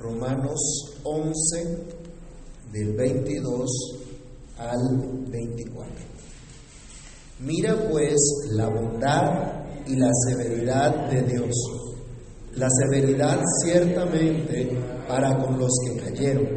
Romanos 0.00 0.58
11, 1.04 1.78
del 2.72 2.94
22 2.96 3.70
al 4.56 5.28
24. 5.30 5.92
Mira 7.40 7.76
pues 7.90 8.16
la 8.52 8.68
bondad 8.68 9.84
y 9.86 9.96
la 9.96 10.10
severidad 10.26 11.10
de 11.10 11.22
Dios. 11.22 11.54
La 12.54 12.68
severidad 12.80 13.40
ciertamente 13.62 14.70
para 15.06 15.36
con 15.36 15.58
los 15.58 15.70
que 15.84 16.00
cayeron, 16.00 16.48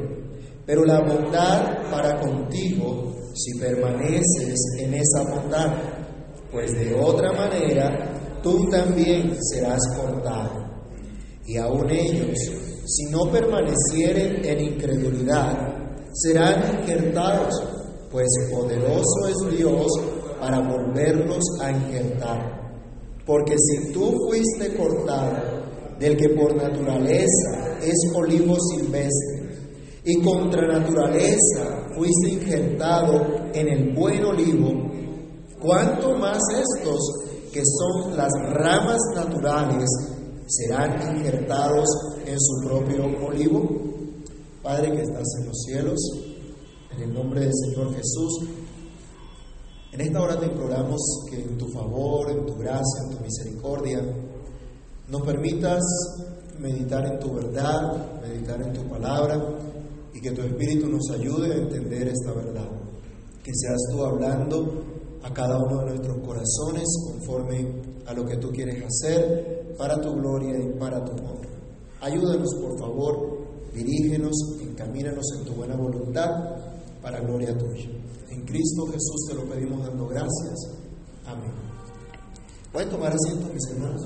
pero 0.66 0.86
la 0.86 1.02
bondad 1.02 1.91
para 1.91 2.20
contigo 2.21 3.14
si 3.36 3.60
permaneces 3.60 4.55
en 4.80 4.94
esa 4.94 5.23
bondad, 5.30 5.73
pues 6.50 6.71
de 6.73 6.94
otra 6.94 7.34
manera 7.34 8.39
tú 8.41 8.70
también 8.70 9.36
serás 9.52 9.82
cortado. 9.98 10.64
Y 11.46 11.57
aun 11.57 11.89
ellos, 11.89 12.38
si 12.86 13.05
no 13.11 13.31
permanecieren 13.31 14.43
en 14.45 14.59
incredulidad, 14.73 15.58
serán 16.13 16.80
injertados, 16.80 17.53
pues 18.12 18.27
poderoso 18.52 19.27
es 19.27 19.58
Dios 19.58 19.88
para 20.39 20.59
volverlos 20.59 21.44
a 21.61 21.72
injertar. 21.72 22.61
Porque 23.25 23.55
si 23.58 23.94
tú 23.94 24.13
fuiste 24.27 24.75
cortado 24.75 25.63
del 25.99 26.17
que 26.17 26.30
por 26.30 26.55
naturaleza 26.55 27.77
es 27.81 27.95
olivo 28.13 28.58
silvestre, 28.59 29.44
y 30.05 30.22
contra 30.22 30.67
naturaleza 30.67 31.88
fuiste 31.95 32.30
injertado 32.30 33.22
en 33.53 33.67
el 33.70 33.95
buen 33.95 34.25
olivo, 34.25 34.91
cuánto 35.61 36.17
más 36.17 36.41
estos 36.52 37.00
que 37.53 37.61
son 37.63 38.17
las 38.17 38.31
ramas 38.52 39.00
naturales 39.16 39.89
serán 40.47 41.16
injertados 41.16 41.88
en 42.26 42.40
su 42.40 42.68
propio 42.68 43.05
olivo. 43.26 43.70
Padre 44.62 44.91
que 44.91 45.02
estás 45.02 45.27
en 45.40 45.48
los 45.48 45.58
cielos, 45.66 46.00
en 46.95 47.03
el 47.03 47.14
nombre 47.14 47.42
del 47.42 47.52
Señor 47.53 47.94
Jesús, 47.94 48.47
en 49.92 50.02
esta 50.02 50.22
hora 50.22 50.39
te 50.39 50.47
imploramos 50.47 51.00
que 51.30 51.42
en 51.42 51.58
tu 51.58 51.67
favor, 51.67 52.31
en 52.31 52.45
tu 52.45 52.56
gracia, 52.56 53.03
en 53.03 53.16
tu 53.16 53.23
misericordia, 53.23 54.02
nos 55.08 55.22
permitas 55.22 55.81
meditar 56.59 57.06
en 57.06 57.20
tu 57.20 57.34
verdad, 57.34 58.22
meditar 58.22 58.62
en 58.62 58.73
tu 58.73 58.81
palabra 58.90 59.40
y 60.14 60.19
que 60.19 60.31
tu 60.31 60.42
Espíritu 60.42 60.88
nos 60.88 61.09
ayude 61.12 61.53
a 61.53 61.58
entender 61.58 62.08
esta 62.08 62.31
verdad. 62.31 62.69
Que 63.44 63.52
seas 63.53 63.80
tú 63.92 64.03
hablando 64.03 64.84
a 65.23 65.34
cada 65.34 65.58
uno 65.58 65.81
de 65.81 65.86
nuestros 65.92 66.17
corazones 66.25 66.86
conforme 67.12 67.81
a 68.06 68.14
lo 68.14 68.25
que 68.25 68.38
tú 68.38 68.50
quieres 68.50 68.84
hacer 68.84 69.75
para 69.78 70.00
tu 70.00 70.12
gloria 70.14 70.58
y 70.58 70.80
para 70.80 71.03
tu 71.03 71.12
honor. 71.12 71.53
Ayúdanos, 72.04 72.54
por 72.56 72.78
favor, 72.78 73.48
dirígenos, 73.73 74.36
encamínanos 74.59 75.26
en 75.38 75.46
tu 75.46 75.54
buena 75.54 75.78
voluntad 75.78 76.30
para 77.02 77.22
gloria 77.22 77.58
tuya. 77.58 77.88
En 78.30 78.42
Cristo 78.42 78.86
Jesús 78.88 79.26
te 79.30 79.36
lo 79.36 79.46
pedimos 79.46 79.88
dando 79.88 80.06
gracias. 80.08 80.68
Amén. 81.26 81.54
Pueden 82.74 82.90
tomar 82.90 83.14
asiento, 83.14 83.54
mis 83.54 83.72
hermanos. 83.72 84.02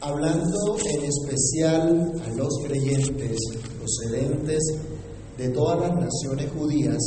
Hablando 0.00 0.76
en 0.94 1.04
especial 1.04 2.12
a 2.24 2.28
los 2.36 2.56
creyentes 2.68 3.36
procedentes 3.80 4.62
de 5.36 5.48
todas 5.48 5.80
las 5.80 5.92
naciones 5.92 6.52
judías, 6.52 7.02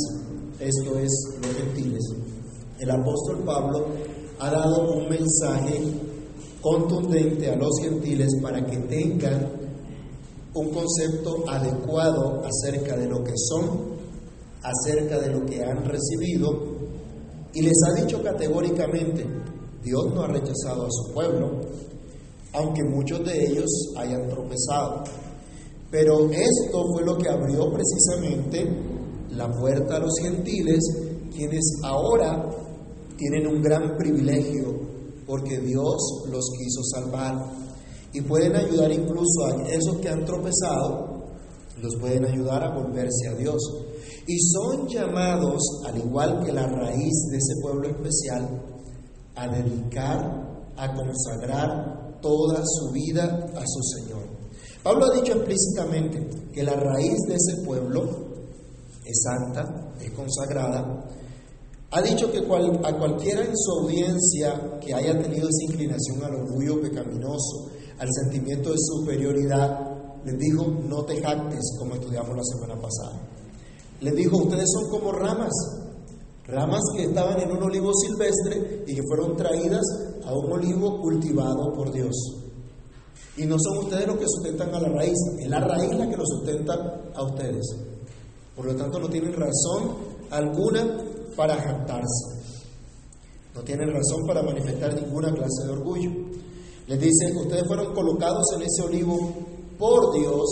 esto 0.58 0.98
es, 0.98 1.10
los 1.40 1.56
gentiles, 1.56 2.02
el 2.80 2.90
apóstol 2.90 3.42
Pablo 3.46 4.09
ha 4.40 4.50
dado 4.50 4.94
un 4.94 5.08
mensaje 5.08 5.82
contundente 6.62 7.50
a 7.50 7.56
los 7.56 7.78
gentiles 7.80 8.28
para 8.42 8.64
que 8.64 8.76
tengan 8.78 9.48
un 10.54 10.70
concepto 10.70 11.44
adecuado 11.48 12.42
acerca 12.44 12.96
de 12.96 13.06
lo 13.06 13.22
que 13.22 13.34
son, 13.36 13.90
acerca 14.62 15.18
de 15.18 15.30
lo 15.30 15.44
que 15.44 15.62
han 15.62 15.84
recibido, 15.84 16.80
y 17.52 17.62
les 17.62 17.76
ha 17.86 18.00
dicho 18.00 18.22
categóricamente, 18.22 19.26
Dios 19.84 20.12
no 20.14 20.22
ha 20.22 20.28
rechazado 20.28 20.86
a 20.86 20.90
su 20.90 21.12
pueblo, 21.12 21.50
aunque 22.52 22.82
muchos 22.82 23.24
de 23.24 23.46
ellos 23.46 23.68
hayan 23.96 24.28
tropezado. 24.28 25.04
Pero 25.90 26.30
esto 26.30 26.84
fue 26.92 27.04
lo 27.04 27.18
que 27.18 27.28
abrió 27.28 27.70
precisamente 27.72 28.68
la 29.30 29.50
puerta 29.50 29.96
a 29.96 29.98
los 29.98 30.12
gentiles, 30.20 30.80
quienes 31.34 31.62
ahora 31.82 32.50
tienen 33.20 33.46
un 33.46 33.60
gran 33.60 33.98
privilegio 33.98 34.80
porque 35.26 35.60
Dios 35.60 36.24
los 36.32 36.44
quiso 36.58 36.82
salvar 36.82 37.34
y 38.14 38.22
pueden 38.22 38.56
ayudar 38.56 38.90
incluso 38.90 39.44
a 39.44 39.68
esos 39.68 39.98
que 40.00 40.08
han 40.08 40.24
tropezado, 40.24 41.26
los 41.80 41.96
pueden 42.00 42.24
ayudar 42.24 42.64
a 42.64 42.74
volverse 42.74 43.28
a 43.28 43.34
Dios. 43.34 43.60
Y 44.26 44.38
son 44.38 44.88
llamados, 44.88 45.60
al 45.86 45.98
igual 45.98 46.42
que 46.44 46.52
la 46.52 46.66
raíz 46.66 47.12
de 47.30 47.36
ese 47.36 47.60
pueblo 47.62 47.88
especial, 47.88 48.48
a 49.36 49.48
dedicar, 49.48 50.72
a 50.76 50.94
consagrar 50.94 52.18
toda 52.20 52.62
su 52.64 52.90
vida 52.92 53.50
a 53.54 53.64
su 53.66 53.82
Señor. 53.98 54.22
Pablo 54.82 55.04
ha 55.04 55.14
dicho 55.14 55.34
explícitamente 55.34 56.26
que 56.52 56.62
la 56.62 56.74
raíz 56.74 57.18
de 57.28 57.34
ese 57.34 57.62
pueblo 57.64 58.30
es 59.04 59.22
santa, 59.22 59.92
es 60.00 60.10
consagrada. 60.12 61.06
Ha 61.92 62.02
dicho 62.02 62.30
que 62.30 62.38
a 62.38 62.98
cualquiera 62.98 63.44
en 63.44 63.56
su 63.56 63.72
audiencia 63.80 64.78
que 64.80 64.94
haya 64.94 65.20
tenido 65.20 65.48
esa 65.48 65.72
inclinación 65.72 66.22
al 66.22 66.36
orgullo 66.36 66.80
pecaminoso, 66.80 67.70
al 67.98 68.08
sentimiento 68.12 68.70
de 68.70 68.76
superioridad, 68.78 69.90
les 70.24 70.38
dijo, 70.38 70.66
no 70.86 71.04
te 71.04 71.20
jactes, 71.20 71.76
como 71.78 71.94
estudiamos 71.94 72.36
la 72.36 72.44
semana 72.44 72.80
pasada. 72.80 73.20
Les 74.00 74.14
dijo, 74.14 74.36
ustedes 74.36 74.70
son 74.72 74.88
como 74.88 75.10
ramas, 75.10 75.50
ramas 76.46 76.80
que 76.96 77.04
estaban 77.04 77.40
en 77.40 77.50
un 77.50 77.62
olivo 77.64 77.90
silvestre 77.92 78.84
y 78.86 78.94
que 78.94 79.02
fueron 79.08 79.36
traídas 79.36 79.82
a 80.24 80.32
un 80.32 80.52
olivo 80.52 81.00
cultivado 81.00 81.72
por 81.74 81.92
Dios. 81.92 82.14
Y 83.36 83.46
no 83.46 83.56
son 83.58 83.78
ustedes 83.78 84.06
los 84.06 84.16
que 84.16 84.26
sustentan 84.28 84.72
a 84.72 84.80
la 84.80 84.88
raíz, 84.90 85.18
es 85.40 85.48
la 85.48 85.58
raíz 85.58 85.92
la 85.96 86.08
que 86.08 86.16
lo 86.16 86.24
sustenta 86.24 87.10
a 87.14 87.22
ustedes. 87.24 87.66
Por 88.54 88.66
lo 88.66 88.76
tanto, 88.76 89.00
no 89.00 89.08
tienen 89.08 89.32
razón 89.32 89.96
alguna 90.30 90.98
para 91.40 91.56
jactarse. 91.56 92.26
No 93.54 93.62
tienen 93.62 93.88
razón 93.88 94.26
para 94.26 94.42
manifestar 94.42 94.94
ninguna 94.94 95.32
clase 95.32 95.64
de 95.64 95.72
orgullo. 95.72 96.10
Les 96.86 97.00
dice, 97.00 97.32
ustedes 97.34 97.66
fueron 97.66 97.94
colocados 97.94 98.44
en 98.56 98.62
ese 98.64 98.82
olivo 98.82 99.32
por 99.78 100.12
Dios 100.12 100.44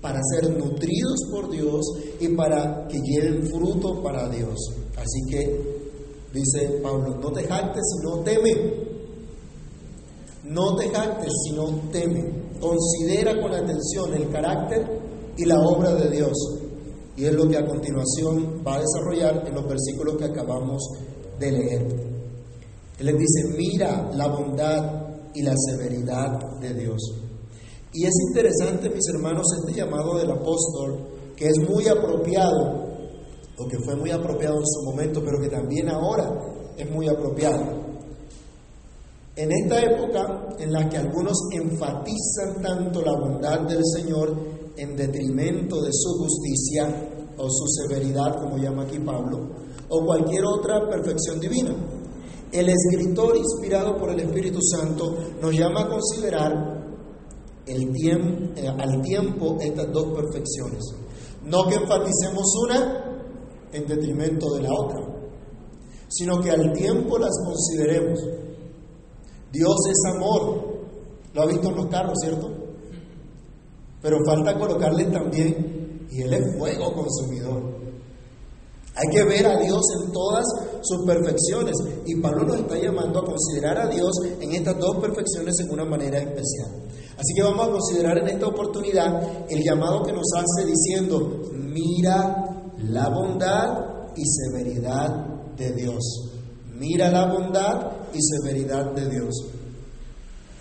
para 0.00 0.20
ser 0.30 0.56
nutridos 0.56 1.18
por 1.32 1.50
Dios 1.50 1.84
y 2.20 2.28
para 2.36 2.86
que 2.86 3.00
lleven 3.00 3.48
fruto 3.48 4.00
para 4.00 4.28
Dios. 4.28 4.54
Así 4.96 5.18
que 5.28 5.90
dice 6.32 6.78
Pablo, 6.80 7.16
no 7.20 7.32
te 7.32 7.42
jactes 7.42 7.82
sino 7.96 8.20
teme. 8.20 8.74
No 10.44 10.76
te 10.76 10.88
jactes 10.88 11.32
sino 11.48 11.66
teme. 11.90 12.32
Considera 12.60 13.42
con 13.42 13.52
atención 13.52 14.14
el 14.14 14.30
carácter 14.30 14.86
y 15.36 15.46
la 15.46 15.58
obra 15.58 15.96
de 15.96 16.10
Dios. 16.10 16.65
Y 17.16 17.24
es 17.24 17.32
lo 17.32 17.48
que 17.48 17.56
a 17.56 17.66
continuación 17.66 18.62
va 18.66 18.74
a 18.74 18.80
desarrollar 18.80 19.46
en 19.46 19.54
los 19.54 19.66
versículos 19.66 20.16
que 20.16 20.24
acabamos 20.24 20.82
de 21.38 21.50
leer. 21.50 21.82
Él 22.98 23.06
les 23.06 23.18
dice, 23.18 23.56
mira 23.56 24.10
la 24.14 24.28
bondad 24.28 25.06
y 25.34 25.42
la 25.42 25.54
severidad 25.56 26.58
de 26.60 26.74
Dios. 26.74 27.00
Y 27.92 28.04
es 28.04 28.12
interesante, 28.28 28.90
mis 28.90 29.08
hermanos, 29.14 29.46
este 29.58 29.78
llamado 29.78 30.18
del 30.18 30.30
apóstol, 30.30 31.08
que 31.34 31.46
es 31.46 31.58
muy 31.68 31.88
apropiado, 31.88 32.84
o 33.58 33.66
que 33.66 33.78
fue 33.78 33.96
muy 33.96 34.10
apropiado 34.10 34.56
en 34.56 34.66
su 34.66 34.82
momento, 34.84 35.22
pero 35.24 35.40
que 35.40 35.48
también 35.48 35.88
ahora 35.88 36.30
es 36.76 36.90
muy 36.90 37.08
apropiado. 37.08 37.86
En 39.34 39.52
esta 39.52 39.82
época 39.82 40.56
en 40.58 40.72
la 40.72 40.88
que 40.88 40.96
algunos 40.96 41.36
enfatizan 41.52 42.62
tanto 42.62 43.02
la 43.02 43.12
bondad 43.12 43.60
del 43.60 43.82
Señor 43.94 44.34
en 44.76 44.96
detrimento 44.96 45.82
de 45.82 45.90
su 45.92 46.18
justicia 46.18 47.15
o 47.38 47.48
su 47.50 47.66
severidad, 47.66 48.40
como 48.40 48.56
llama 48.58 48.82
aquí 48.82 48.98
Pablo, 48.98 49.48
o 49.88 50.04
cualquier 50.04 50.44
otra 50.44 50.88
perfección 50.88 51.38
divina. 51.40 51.74
El 52.52 52.68
escritor 52.68 53.36
inspirado 53.36 53.98
por 53.98 54.10
el 54.10 54.20
Espíritu 54.20 54.60
Santo 54.62 55.16
nos 55.40 55.52
llama 55.52 55.82
a 55.82 55.88
considerar 55.88 56.76
el 57.66 57.82
eh, 58.06 58.68
al 58.68 59.02
tiempo 59.02 59.56
estas 59.60 59.92
dos 59.92 60.06
perfecciones. 60.14 60.82
No 61.44 61.66
que 61.66 61.74
enfaticemos 61.74 62.44
una 62.64 63.06
en 63.72 63.86
detrimento 63.86 64.54
de 64.54 64.62
la 64.62 64.72
otra, 64.72 65.00
sino 66.08 66.40
que 66.40 66.50
al 66.50 66.72
tiempo 66.72 67.18
las 67.18 67.32
consideremos. 67.44 68.20
Dios 69.52 69.76
es 69.90 70.14
amor, 70.14 70.76
lo 71.34 71.42
ha 71.42 71.46
visto 71.46 71.68
en 71.68 71.76
los 71.76 71.86
carros, 71.86 72.14
¿cierto? 72.22 72.50
Pero 74.00 74.18
falta 74.24 74.58
colocarle 74.58 75.04
también, 75.06 75.75
y 76.10 76.22
Él 76.22 76.34
es 76.34 76.58
fuego 76.58 76.92
consumidor. 76.92 77.86
Hay 78.98 79.14
que 79.14 79.24
ver 79.24 79.46
a 79.46 79.58
Dios 79.58 79.82
en 80.00 80.10
todas 80.10 80.44
sus 80.80 81.04
perfecciones. 81.04 81.74
Y 82.06 82.18
Pablo 82.20 82.46
nos 82.46 82.60
está 82.60 82.78
llamando 82.78 83.20
a 83.20 83.24
considerar 83.24 83.78
a 83.78 83.88
Dios 83.88 84.10
en 84.40 84.52
estas 84.52 84.78
dos 84.78 84.96
perfecciones 84.96 85.54
en 85.60 85.70
una 85.70 85.84
manera 85.84 86.18
especial. 86.18 86.70
Así 87.18 87.34
que 87.34 87.42
vamos 87.42 87.68
a 87.68 87.70
considerar 87.72 88.18
en 88.18 88.28
esta 88.28 88.46
oportunidad 88.46 89.50
el 89.50 89.62
llamado 89.62 90.02
que 90.02 90.12
nos 90.12 90.26
hace 90.34 90.66
diciendo, 90.66 91.42
mira 91.52 92.72
la 92.88 93.08
bondad 93.10 94.14
y 94.16 94.22
severidad 94.24 95.10
de 95.56 95.72
Dios. 95.72 96.32
Mira 96.78 97.10
la 97.10 97.26
bondad 97.26 97.92
y 98.14 98.18
severidad 98.22 98.92
de 98.92 99.10
Dios. 99.10 99.34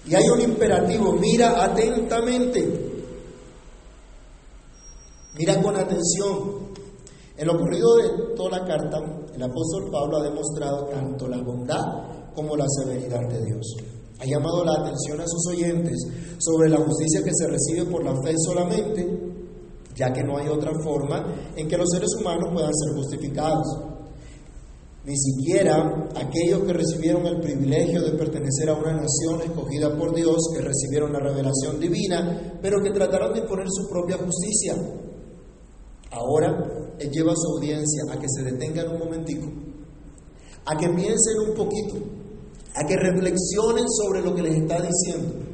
Y 0.07 0.13
hay 0.13 0.27
un 0.30 0.41
imperativo, 0.41 1.13
mira 1.13 1.63
atentamente. 1.63 2.94
Mira 5.37 5.61
con 5.61 5.75
atención. 5.75 6.65
En 7.37 7.47
lo 7.47 7.55
ocurrido 7.55 7.97
de 7.97 8.35
toda 8.37 8.59
la 8.59 8.65
carta, 8.65 8.97
el 9.35 9.43
apóstol 9.43 9.91
Pablo 9.91 10.17
ha 10.17 10.23
demostrado 10.23 10.85
tanto 10.85 11.27
la 11.27 11.41
bondad 11.41 12.33
como 12.33 12.55
la 12.55 12.65
severidad 12.69 13.27
de 13.27 13.43
Dios. 13.43 13.75
Ha 14.19 14.25
llamado 14.25 14.63
la 14.63 14.79
atención 14.79 15.19
a 15.19 15.27
sus 15.27 15.47
oyentes 15.47 15.97
sobre 16.37 16.69
la 16.69 16.77
justicia 16.77 17.21
que 17.21 17.33
se 17.33 17.47
recibe 17.47 17.83
por 17.91 18.05
la 18.05 18.15
fe 18.21 18.33
solamente, 18.37 19.05
ya 19.93 20.13
que 20.13 20.23
no 20.23 20.37
hay 20.37 20.47
otra 20.47 20.71
forma 20.81 21.25
en 21.57 21.67
que 21.67 21.77
los 21.77 21.89
seres 21.89 22.11
humanos 22.17 22.51
puedan 22.53 22.73
ser 22.73 22.95
justificados. 22.95 23.67
Ni 25.03 25.17
siquiera 25.17 26.07
aquellos 26.15 26.63
que 26.63 26.73
recibieron 26.73 27.25
el 27.27 27.41
privilegio 27.41 28.01
de 28.01 28.17
pertenecer 28.17 28.69
a 28.69 28.75
una 28.75 28.93
nación 28.93 29.41
escogida 29.41 29.93
por 29.97 30.15
Dios, 30.15 30.38
que 30.55 30.61
recibieron 30.61 31.11
la 31.11 31.19
revelación 31.19 31.77
divina, 31.77 32.57
pero 32.61 32.81
que 32.81 32.91
trataron 32.91 33.33
de 33.33 33.41
imponer 33.41 33.67
su 33.69 33.89
propia 33.89 34.17
justicia. 34.17 34.75
Ahora 36.11 36.95
Él 36.99 37.11
lleva 37.11 37.31
a 37.31 37.35
su 37.35 37.57
audiencia 37.57 38.03
a 38.11 38.19
que 38.19 38.27
se 38.27 38.43
detengan 38.43 38.91
un 38.91 38.99
momentico, 38.99 39.47
a 40.65 40.77
que 40.77 40.87
piensen 40.89 41.39
un 41.49 41.55
poquito, 41.55 41.95
a 42.75 42.85
que 42.87 42.95
reflexionen 42.95 43.85
sobre 43.89 44.21
lo 44.21 44.33
que 44.35 44.43
les 44.43 44.55
está 44.55 44.81
diciendo. 44.81 45.45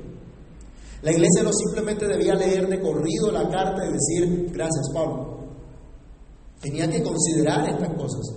La 1.01 1.11
iglesia 1.11 1.41
no 1.43 1.51
simplemente 1.51 2.07
debía 2.07 2.35
leer 2.35 2.67
de 2.69 2.79
corrido 2.79 3.31
la 3.31 3.49
carta 3.49 3.81
y 3.85 3.93
decir, 3.93 4.51
gracias 4.51 4.87
Pablo. 4.93 5.39
Tenía 6.61 6.87
que 6.89 7.01
considerar 7.01 7.67
estas 7.67 7.89
cosas. 7.95 8.35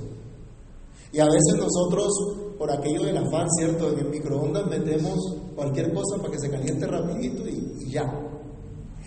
Y 1.13 1.21
a 1.21 1.27
veces 1.27 1.55
nosotros, 1.57 2.11
por 2.59 2.73
aquello 2.73 3.05
del 3.05 3.19
afán, 3.19 3.47
¿cierto? 3.59 3.93
En 3.93 3.99
el 3.99 4.09
microondas 4.09 4.67
metemos 4.67 5.15
cualquier 5.55 5.93
cosa 5.93 6.17
para 6.17 6.33
que 6.33 6.41
se 6.41 6.51
caliente 6.51 6.87
rapidito 6.87 7.47
y, 7.47 7.91
ya. 7.91 8.03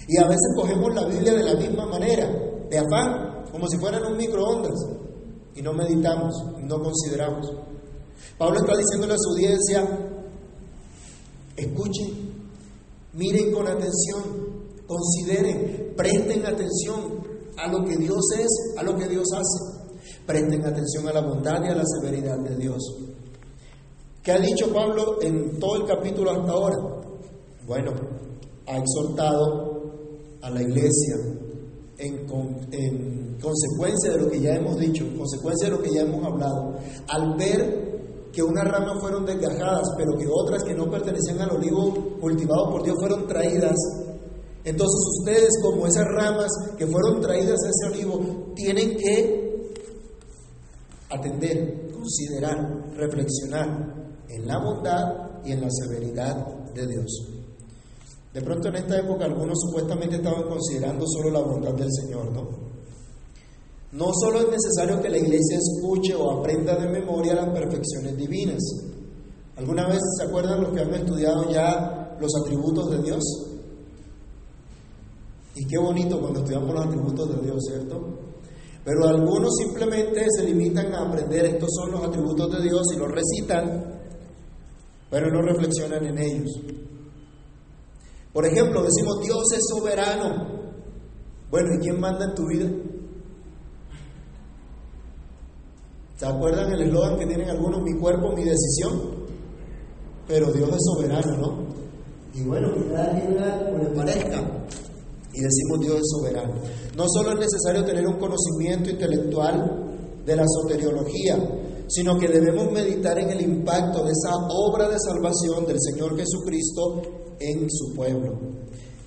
Y 0.07 0.17
a 0.23 0.27
veces 0.27 0.53
cogemos 0.55 0.93
la 0.93 1.05
Biblia 1.05 1.33
de 1.33 1.43
la 1.43 1.55
misma 1.55 1.85
manera, 1.87 2.29
de 2.69 2.77
afán, 2.77 3.45
como 3.51 3.67
si 3.67 3.77
fueran 3.77 4.03
un 4.05 4.17
microondas, 4.17 4.75
y 5.55 5.61
no 5.61 5.73
meditamos, 5.73 6.33
no 6.61 6.81
consideramos. 6.81 7.51
Pablo 8.37 8.59
está 8.59 8.77
diciéndole 8.77 9.13
a 9.13 9.17
su 9.17 9.29
audiencia, 9.31 9.87
escuchen, 11.55 12.31
miren 13.13 13.51
con 13.51 13.67
atención, 13.67 14.23
consideren, 14.85 15.93
presten 15.95 16.45
atención 16.45 17.25
a 17.57 17.71
lo 17.71 17.83
que 17.83 17.97
Dios 17.97 18.23
es, 18.37 18.75
a 18.77 18.83
lo 18.83 18.95
que 18.95 19.07
Dios 19.07 19.25
hace. 19.33 19.87
Presten 20.25 20.65
atención 20.65 21.07
a 21.07 21.13
la 21.13 21.21
bondad 21.21 21.63
y 21.63 21.69
a 21.69 21.75
la 21.75 21.83
severidad 21.85 22.37
de 22.39 22.55
Dios. 22.55 22.77
¿Qué 24.21 24.31
ha 24.31 24.39
dicho 24.39 24.71
Pablo 24.73 25.21
en 25.21 25.57
todo 25.57 25.77
el 25.77 25.85
capítulo 25.85 26.31
hasta 26.31 26.51
ahora? 26.51 26.77
Bueno, 27.65 27.91
ha 28.67 28.77
exhortado 28.77 29.93
a 30.41 30.49
la 30.49 30.61
iglesia 30.61 31.15
en, 31.97 33.37
consecuencia 33.39 34.11
de 34.11 34.17
lo 34.17 34.29
que 34.29 34.39
ya 34.39 34.55
hemos 34.55 34.77
dicho, 34.77 35.03
en 35.05 35.17
consecuencia 35.17 35.69
de 35.69 35.75
lo 35.75 35.81
que 35.81 35.93
ya 35.93 36.01
hemos 36.01 36.25
hablado, 36.25 36.75
al 37.07 37.35
ver 37.37 38.29
que 38.31 38.43
unas 38.43 38.65
ramas 38.65 38.99
fueron 38.99 39.25
desgajadas, 39.25 39.87
pero 39.97 40.17
que 40.17 40.27
otras 40.27 40.63
que 40.63 40.73
no 40.73 40.89
pertenecían 40.89 41.41
al 41.41 41.57
olivo 41.57 42.17
cultivado 42.19 42.71
por 42.71 42.83
Dios 42.83 42.95
fueron 42.99 43.27
traídas, 43.27 43.75
entonces 44.63 44.99
ustedes 45.19 45.49
como 45.61 45.87
esas 45.87 46.05
ramas 46.05 46.51
que 46.77 46.85
fueron 46.85 47.21
traídas 47.21 47.57
a 47.63 47.69
ese 47.69 47.95
olivo, 47.95 48.53
tienen 48.53 48.95
que 48.97 49.47
atender, 51.09 51.89
considerar, 51.91 52.91
reflexionar 52.95 53.95
en 54.29 54.47
la 54.47 54.59
bondad 54.59 55.43
y 55.45 55.53
en 55.53 55.61
la 55.61 55.69
severidad 55.71 56.45
de 56.73 56.85
Dios. 56.85 57.36
De 58.37 58.43
pronto 58.43 58.67
en 58.67 58.75
esta 58.75 58.99
época 58.99 59.25
algunos 59.25 59.57
supuestamente 59.59 60.17
estaban 60.17 60.43
considerando 60.43 61.07
solo 61.07 61.31
la 61.31 61.39
bondad 61.39 61.73
del 61.73 61.91
Señor, 61.91 62.31
¿no? 62.31 62.47
No 63.93 64.11
solo 64.13 64.41
es 64.41 64.49
necesario 64.51 65.01
que 65.01 65.09
la 65.09 65.17
iglesia 65.17 65.57
escuche 65.57 66.13
o 66.13 66.37
aprenda 66.37 66.75
de 66.75 66.87
memoria 66.87 67.33
las 67.33 67.49
perfecciones 67.49 68.15
divinas. 68.15 68.61
¿Alguna 69.55 69.87
vez 69.87 69.97
se 70.19 70.25
acuerdan 70.25 70.61
los 70.61 70.71
que 70.71 70.81
han 70.81 70.93
estudiado 70.93 71.49
ya 71.49 72.15
los 72.21 72.31
atributos 72.43 72.91
de 72.91 73.01
Dios? 73.01 73.23
Y 75.55 75.65
qué 75.65 75.79
bonito 75.79 76.21
cuando 76.21 76.41
estudiamos 76.41 76.75
los 76.75 76.85
atributos 76.85 77.35
de 77.35 77.41
Dios, 77.43 77.57
¿cierto? 77.67 78.19
Pero 78.85 79.07
algunos 79.07 79.49
simplemente 79.55 80.27
se 80.29 80.43
limitan 80.43 80.93
a 80.93 81.07
aprender 81.07 81.43
estos 81.43 81.71
son 81.73 81.91
los 81.91 82.03
atributos 82.03 82.51
de 82.51 82.61
Dios 82.61 82.83
y 82.95 82.99
los 82.99 83.11
recitan, 83.11 83.99
pero 85.09 85.31
no 85.31 85.41
reflexionan 85.41 86.05
en 86.05 86.19
ellos. 86.19 86.51
Por 88.33 88.45
ejemplo, 88.45 88.83
decimos 88.83 89.19
Dios 89.21 89.43
es 89.53 89.63
soberano. 89.67 90.57
Bueno, 91.49 91.69
¿y 91.75 91.79
quién 91.79 91.99
manda 91.99 92.25
en 92.25 92.35
tu 92.35 92.45
vida? 92.47 92.69
¿Se 96.17 96.25
acuerdan 96.25 96.71
el 96.73 96.81
eslogan 96.81 97.17
que 97.17 97.25
tienen 97.25 97.49
algunos? 97.49 97.81
Mi 97.83 97.97
cuerpo, 97.99 98.33
mi 98.35 98.43
decisión. 98.43 99.27
Pero 100.27 100.51
Dios 100.51 100.69
es 100.69 100.83
soberano, 100.83 101.37
¿no? 101.37 101.67
Y 102.33 102.43
bueno, 102.43 102.73
que 102.73 102.91
cada 102.91 103.65
como 103.65 103.83
le 103.83 103.89
parezca 103.91 104.57
y 105.37 105.41
decimos 105.41 105.79
Dios 105.79 105.95
es 105.97 106.09
soberano. 106.09 106.53
No 106.95 107.05
solo 107.07 107.31
es 107.31 107.39
necesario 107.39 107.85
tener 107.85 108.05
un 108.07 108.17
conocimiento 108.17 108.89
intelectual 108.89 109.87
de 110.25 110.35
la 110.35 110.43
soteriología, 110.47 111.37
sino 111.87 112.17
que 112.17 112.27
debemos 112.27 112.71
meditar 112.71 113.17
en 113.19 113.29
el 113.29 113.41
impacto 113.41 114.03
de 114.03 114.11
esa 114.11 114.35
obra 114.49 114.89
de 114.89 114.97
salvación 114.99 115.65
del 115.65 115.77
Señor 115.79 116.17
Jesucristo 116.17 117.01
en 117.39 117.69
su 117.69 117.93
pueblo. 117.95 118.37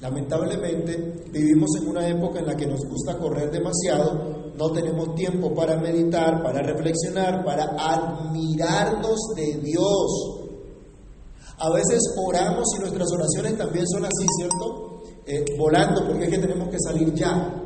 Lamentablemente 0.01 1.25
vivimos 1.31 1.71
en 1.79 1.89
una 1.89 2.09
época 2.09 2.41
en 2.41 2.47
la 2.47 2.57
que 2.57 2.67
nos 2.67 2.81
gusta 2.87 3.19
correr 3.19 3.51
demasiado, 3.51 4.51
no 4.57 4.71
tenemos 4.73 5.15
tiempo 5.15 5.55
para 5.55 5.77
meditar, 5.77 6.43
para 6.43 6.63
reflexionar, 6.63 7.45
para 7.45 7.65
admirarnos 7.79 9.19
de 9.37 9.61
Dios. 9.63 10.41
A 11.59 11.71
veces 11.75 12.01
oramos 12.17 12.65
y 12.77 12.81
nuestras 12.81 13.09
oraciones 13.13 13.59
también 13.59 13.87
son 13.87 14.05
así, 14.05 14.27
¿cierto? 14.39 15.03
Eh, 15.27 15.45
volando 15.59 16.07
porque 16.07 16.25
es 16.25 16.31
que 16.31 16.39
tenemos 16.39 16.69
que 16.69 16.79
salir 16.79 17.13
ya. 17.13 17.63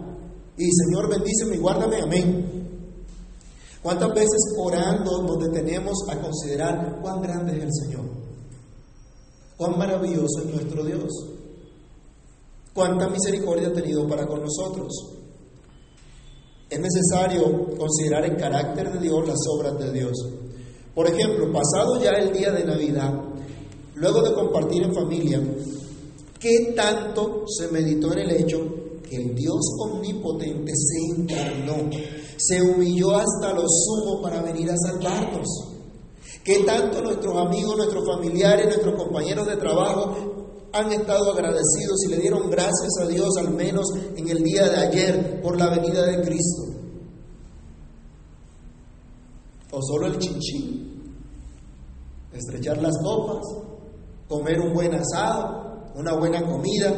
Y 0.56 0.70
Señor, 0.72 1.08
bendíceme 1.08 1.56
y 1.56 1.58
guárdame, 1.58 2.00
amén. 2.02 2.73
¿Cuántas 3.84 4.14
veces 4.14 4.40
orando 4.56 5.22
nos 5.24 5.38
detenemos 5.40 5.92
a 6.08 6.18
considerar 6.18 7.02
cuán 7.02 7.20
grande 7.20 7.58
es 7.58 7.64
el 7.64 7.70
Señor? 7.70 8.04
Cuán 9.58 9.78
maravilloso 9.78 10.40
es 10.40 10.54
nuestro 10.54 10.84
Dios. 10.86 11.12
Cuánta 12.72 13.10
misericordia 13.10 13.68
ha 13.68 13.72
tenido 13.74 14.08
para 14.08 14.26
con 14.26 14.40
nosotros. 14.40 14.90
Es 16.70 16.80
necesario 16.80 17.76
considerar 17.76 18.24
el 18.24 18.38
carácter 18.38 18.90
de 18.90 19.00
Dios, 19.00 19.28
las 19.28 19.40
obras 19.54 19.78
de 19.78 19.92
Dios. 19.92 20.12
Por 20.94 21.06
ejemplo, 21.06 21.52
pasado 21.52 22.02
ya 22.02 22.12
el 22.12 22.32
día 22.32 22.52
de 22.52 22.64
Navidad, 22.64 23.12
luego 23.96 24.22
de 24.22 24.32
compartir 24.32 24.82
en 24.84 24.94
familia, 24.94 25.42
¿Qué 26.40 26.72
tanto 26.76 27.44
se 27.46 27.68
meditó 27.68 28.12
en 28.12 28.18
el 28.18 28.30
hecho 28.32 28.83
el 29.16 29.34
Dios 29.34 29.60
omnipotente 29.78 30.72
se 30.74 31.20
encarnó, 31.20 31.90
se 32.36 32.62
humilló 32.62 33.16
hasta 33.16 33.52
lo 33.52 33.64
sumo 33.68 34.22
para 34.22 34.42
venir 34.42 34.70
a 34.70 34.76
salvarnos? 34.76 35.74
¿Qué 36.44 36.62
tanto 36.64 37.00
nuestros 37.00 37.36
amigos, 37.36 37.76
nuestros 37.76 38.04
familiares, 38.06 38.66
nuestros 38.66 38.94
compañeros 38.96 39.46
de 39.46 39.56
trabajo 39.56 40.14
han 40.72 40.92
estado 40.92 41.32
agradecidos 41.32 42.04
y 42.06 42.10
le 42.10 42.18
dieron 42.18 42.50
gracias 42.50 42.98
a 43.00 43.06
Dios 43.06 43.30
al 43.38 43.50
menos 43.54 43.86
en 44.16 44.28
el 44.28 44.42
día 44.42 44.68
de 44.68 44.76
ayer 44.76 45.40
por 45.40 45.58
la 45.58 45.70
venida 45.70 46.04
de 46.04 46.20
Cristo? 46.22 46.64
¿O 49.70 49.80
solo 49.82 50.06
el 50.06 50.18
chinchín? 50.18 51.14
Estrechar 52.32 52.82
las 52.82 52.98
copas, 53.02 53.44
comer 54.28 54.60
un 54.60 54.74
buen 54.74 54.94
asado, 54.94 55.92
una 55.94 56.14
buena 56.14 56.42
comida. 56.42 56.92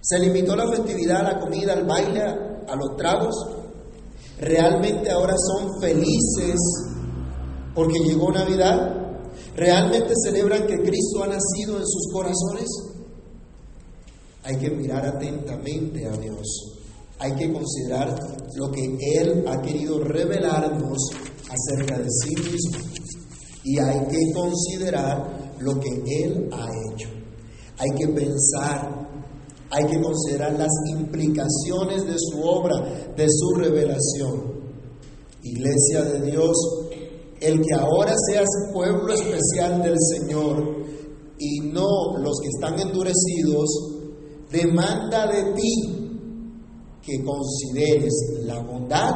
Se 0.00 0.18
limitó 0.18 0.56
la 0.56 0.68
festividad 0.68 1.22
la 1.22 1.38
comida, 1.38 1.74
al 1.74 1.84
baile, 1.84 2.22
a 2.22 2.76
los 2.76 2.96
tragos. 2.96 3.34
Realmente 4.38 5.10
ahora 5.10 5.34
son 5.36 5.80
felices 5.80 6.58
porque 7.74 7.98
llegó 8.00 8.32
Navidad. 8.32 8.96
¿Realmente 9.54 10.14
celebran 10.24 10.66
que 10.66 10.78
Cristo 10.78 11.22
ha 11.22 11.26
nacido 11.26 11.78
en 11.78 11.86
sus 11.86 12.12
corazones? 12.12 12.68
Hay 14.44 14.56
que 14.56 14.70
mirar 14.70 15.06
atentamente 15.06 16.06
a 16.06 16.12
Dios. 16.16 16.76
hay 17.18 17.34
que 17.34 17.52
considerar 17.52 18.18
lo 18.56 18.70
que 18.70 18.96
Él 19.18 19.44
ha 19.46 19.60
querido 19.60 20.02
revelarnos 20.02 21.10
acerca 21.50 21.98
de 21.98 22.08
sí 22.08 22.34
mismo. 22.50 22.78
Y 23.62 23.78
hay 23.78 24.06
que 24.06 24.32
considerar 24.32 25.54
lo 25.58 25.78
que 25.78 25.90
Él 26.24 26.48
ha 26.50 26.66
hecho. 26.90 27.10
Hay 27.76 27.90
que 27.98 28.08
pensar, 28.08 28.99
hay 29.70 29.84
que 29.86 30.00
considerar 30.00 30.58
las 30.58 30.70
implicaciones 30.90 32.04
de 32.04 32.16
su 32.18 32.40
obra, 32.42 32.76
de 33.16 33.26
su 33.28 33.54
revelación. 33.54 34.60
Iglesia 35.42 36.02
de 36.02 36.30
Dios, 36.30 36.56
el 37.40 37.60
que 37.60 37.74
ahora 37.74 38.14
seas 38.28 38.48
pueblo 38.72 39.12
especial 39.12 39.82
del 39.82 39.96
Señor 39.98 40.80
y 41.38 41.60
no 41.72 42.18
los 42.18 42.38
que 42.40 42.48
están 42.48 42.78
endurecidos, 42.80 43.68
demanda 44.50 45.26
de 45.26 45.54
ti 45.54 46.00
que 47.02 47.24
consideres 47.24 48.12
la 48.42 48.60
bondad, 48.62 49.14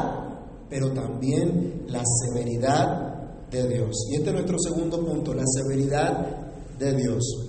pero 0.69 0.91
también 0.93 1.83
la 1.87 2.01
severidad 2.23 3.49
de 3.51 3.67
Dios. 3.67 4.07
Y 4.09 4.15
este 4.15 4.29
es 4.29 4.33
nuestro 4.33 4.57
segundo 4.57 5.05
punto, 5.05 5.33
la 5.33 5.45
severidad 5.45 6.77
de 6.79 6.95
Dios. 6.95 7.44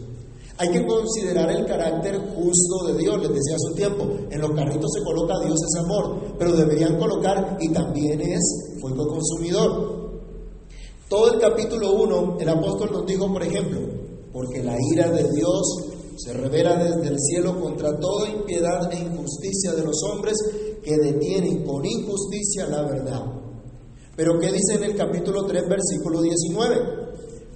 Hay 0.58 0.70
que 0.70 0.86
considerar 0.86 1.50
el 1.50 1.66
carácter 1.66 2.18
justo 2.34 2.86
de 2.86 2.98
Dios. 2.98 3.20
Les 3.20 3.28
decía 3.28 3.56
hace 3.56 3.68
un 3.68 3.74
tiempo, 3.74 4.04
en 4.30 4.40
los 4.40 4.52
carritos 4.52 4.90
se 4.94 5.04
coloca 5.04 5.34
Dios 5.44 5.58
es 5.62 5.84
amor, 5.84 6.36
pero 6.38 6.52
deberían 6.52 6.98
colocar 6.98 7.58
y 7.60 7.68
también 7.72 8.20
es 8.20 8.78
fuego 8.80 9.06
consumidor. 9.06 9.96
Todo 11.08 11.34
el 11.34 11.40
capítulo 11.40 11.92
1, 11.92 12.38
el 12.40 12.48
apóstol 12.48 12.90
nos 12.90 13.06
dijo, 13.06 13.30
por 13.32 13.42
ejemplo, 13.42 13.80
porque 14.32 14.62
la 14.62 14.76
ira 14.92 15.10
de 15.10 15.30
Dios 15.30 15.62
se 16.16 16.32
revela 16.32 16.82
desde 16.82 17.08
el 17.08 17.18
cielo 17.20 17.60
contra 17.60 17.98
toda 18.00 18.28
impiedad 18.28 18.90
e 18.92 18.98
injusticia 18.98 19.72
de 19.74 19.84
los 19.84 20.02
hombres 20.02 20.34
que 20.82 20.96
detienen 20.96 21.64
con 21.64 21.84
injusticia 21.84 22.66
la 22.66 22.82
verdad. 22.82 23.22
Pero 24.16 24.40
¿qué 24.40 24.46
dice 24.50 24.74
en 24.76 24.84
el 24.84 24.96
capítulo 24.96 25.44
3, 25.44 25.68
versículo 25.68 26.22
19? 26.22 27.06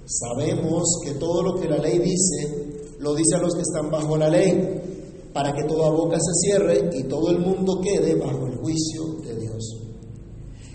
Sabemos 0.05 0.83
que 1.03 1.13
todo 1.15 1.41
lo 1.41 1.59
que 1.59 1.67
la 1.67 1.77
ley 1.77 1.97
dice, 1.97 2.70
lo 3.01 3.15
dice 3.15 3.35
a 3.35 3.41
los 3.41 3.55
que 3.55 3.61
están 3.61 3.89
bajo 3.89 4.15
la 4.15 4.29
ley, 4.29 5.29
para 5.33 5.53
que 5.53 5.63
toda 5.63 5.89
boca 5.89 6.17
se 6.19 6.49
cierre 6.49 6.89
y 6.93 7.03
todo 7.03 7.31
el 7.31 7.39
mundo 7.39 7.81
quede 7.81 8.15
bajo 8.15 8.45
el 8.47 8.57
juicio 8.57 9.15
de 9.23 9.39
Dios. 9.39 9.77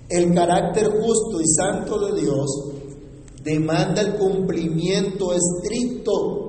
El 0.09 0.35
carácter 0.35 0.89
justo 0.91 1.41
y 1.41 1.47
santo 1.47 1.99
de 2.07 2.21
Dios 2.21 2.47
demanda 3.45 4.03
el 4.03 4.17
cumplimiento 4.17 5.33
estricto 5.33 6.47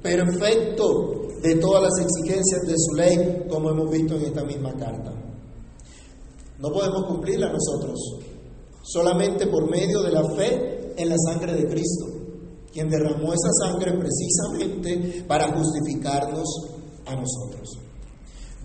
perfecto 0.00 1.22
de 1.42 1.56
todas 1.56 1.82
las 1.82 2.06
exigencias 2.06 2.60
de 2.66 2.74
su 2.76 2.94
ley, 2.94 3.46
como 3.48 3.70
hemos 3.70 3.90
visto 3.90 4.14
en 4.14 4.22
esta 4.22 4.44
misma 4.44 4.72
carta. 4.74 5.12
No 6.58 6.70
podemos 6.70 7.06
cumplirla 7.08 7.52
nosotros, 7.52 7.98
solamente 8.84 9.48
por 9.48 9.68
medio 9.68 10.00
de 10.02 10.12
la 10.12 10.22
fe 10.36 10.92
en 10.96 11.08
la 11.08 11.16
sangre 11.18 11.54
de 11.54 11.66
Cristo, 11.66 12.06
quien 12.72 12.88
derramó 12.88 13.32
esa 13.32 13.50
sangre 13.62 13.92
precisamente 13.92 15.24
para 15.28 15.54
justificarnos 15.56 16.48
a 17.06 17.14
nosotros. 17.14 17.78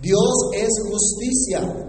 Dios 0.00 0.34
es 0.54 0.68
justicia. 0.88 1.86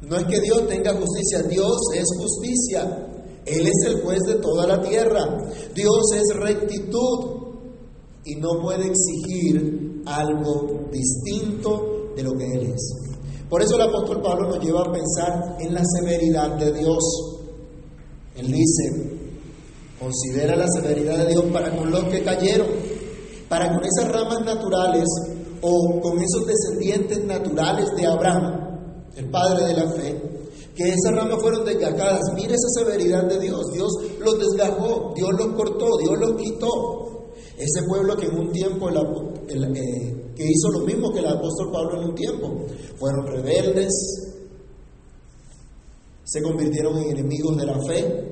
No 0.00 0.16
es 0.16 0.24
que 0.24 0.40
Dios 0.40 0.66
tenga 0.68 0.94
justicia, 0.94 1.42
Dios 1.42 1.76
es 1.94 2.06
justicia. 2.16 3.06
Él 3.44 3.66
es 3.66 3.86
el 3.86 4.02
juez 4.02 4.20
de 4.26 4.36
toda 4.36 4.66
la 4.66 4.82
tierra. 4.82 5.20
Dios 5.74 6.12
es 6.14 6.36
rectitud 6.36 7.38
y 8.24 8.36
no 8.36 8.60
puede 8.62 8.88
exigir 8.88 10.02
algo 10.06 10.88
distinto 10.92 12.12
de 12.14 12.22
lo 12.22 12.32
que 12.32 12.44
Él 12.44 12.72
es. 12.74 13.08
Por 13.48 13.62
eso 13.62 13.76
el 13.76 13.82
apóstol 13.82 14.20
Pablo 14.22 14.48
nos 14.48 14.64
lleva 14.64 14.82
a 14.82 14.92
pensar 14.92 15.56
en 15.60 15.74
la 15.74 15.82
severidad 15.84 16.56
de 16.58 16.72
Dios. 16.72 17.02
Él 18.36 18.52
dice, 18.52 19.17
considera 19.98 20.56
la 20.56 20.66
severidad 20.68 21.18
de 21.18 21.32
Dios 21.32 21.44
para 21.52 21.70
con 21.76 21.90
los 21.90 22.04
que 22.04 22.22
cayeron, 22.22 22.68
para 23.48 23.72
con 23.72 23.84
esas 23.84 24.12
ramas 24.12 24.44
naturales 24.44 25.04
o 25.60 26.00
con 26.00 26.18
esos 26.18 26.46
descendientes 26.46 27.24
naturales 27.24 27.90
de 27.96 28.06
Abraham, 28.06 29.10
el 29.16 29.30
padre 29.30 29.66
de 29.66 29.74
la 29.74 29.90
fe, 29.90 30.22
que 30.74 30.88
esas 30.88 31.14
ramas 31.14 31.40
fueron 31.40 31.64
desgajadas. 31.64 32.20
Mire 32.34 32.54
esa 32.54 32.84
severidad 32.84 33.24
de 33.24 33.40
Dios. 33.40 33.60
Dios 33.72 33.92
los 34.20 34.38
desgajó, 34.38 35.12
Dios 35.16 35.30
los 35.36 35.48
cortó, 35.54 35.98
Dios 35.98 36.18
los 36.18 36.36
quitó. 36.40 37.32
Ese 37.56 37.82
pueblo 37.88 38.16
que 38.16 38.26
en 38.26 38.38
un 38.38 38.52
tiempo, 38.52 38.88
eh, 38.88 40.32
que 40.36 40.44
hizo 40.44 40.70
lo 40.70 40.86
mismo 40.86 41.12
que 41.12 41.18
el 41.18 41.26
apóstol 41.26 41.72
Pablo 41.72 42.00
en 42.00 42.08
un 42.10 42.14
tiempo, 42.14 42.64
fueron 42.96 43.26
rebeldes, 43.26 43.92
se 46.22 46.42
convirtieron 46.42 46.96
en 46.98 47.10
enemigos 47.10 47.56
de 47.56 47.66
la 47.66 47.78
fe. 47.84 48.27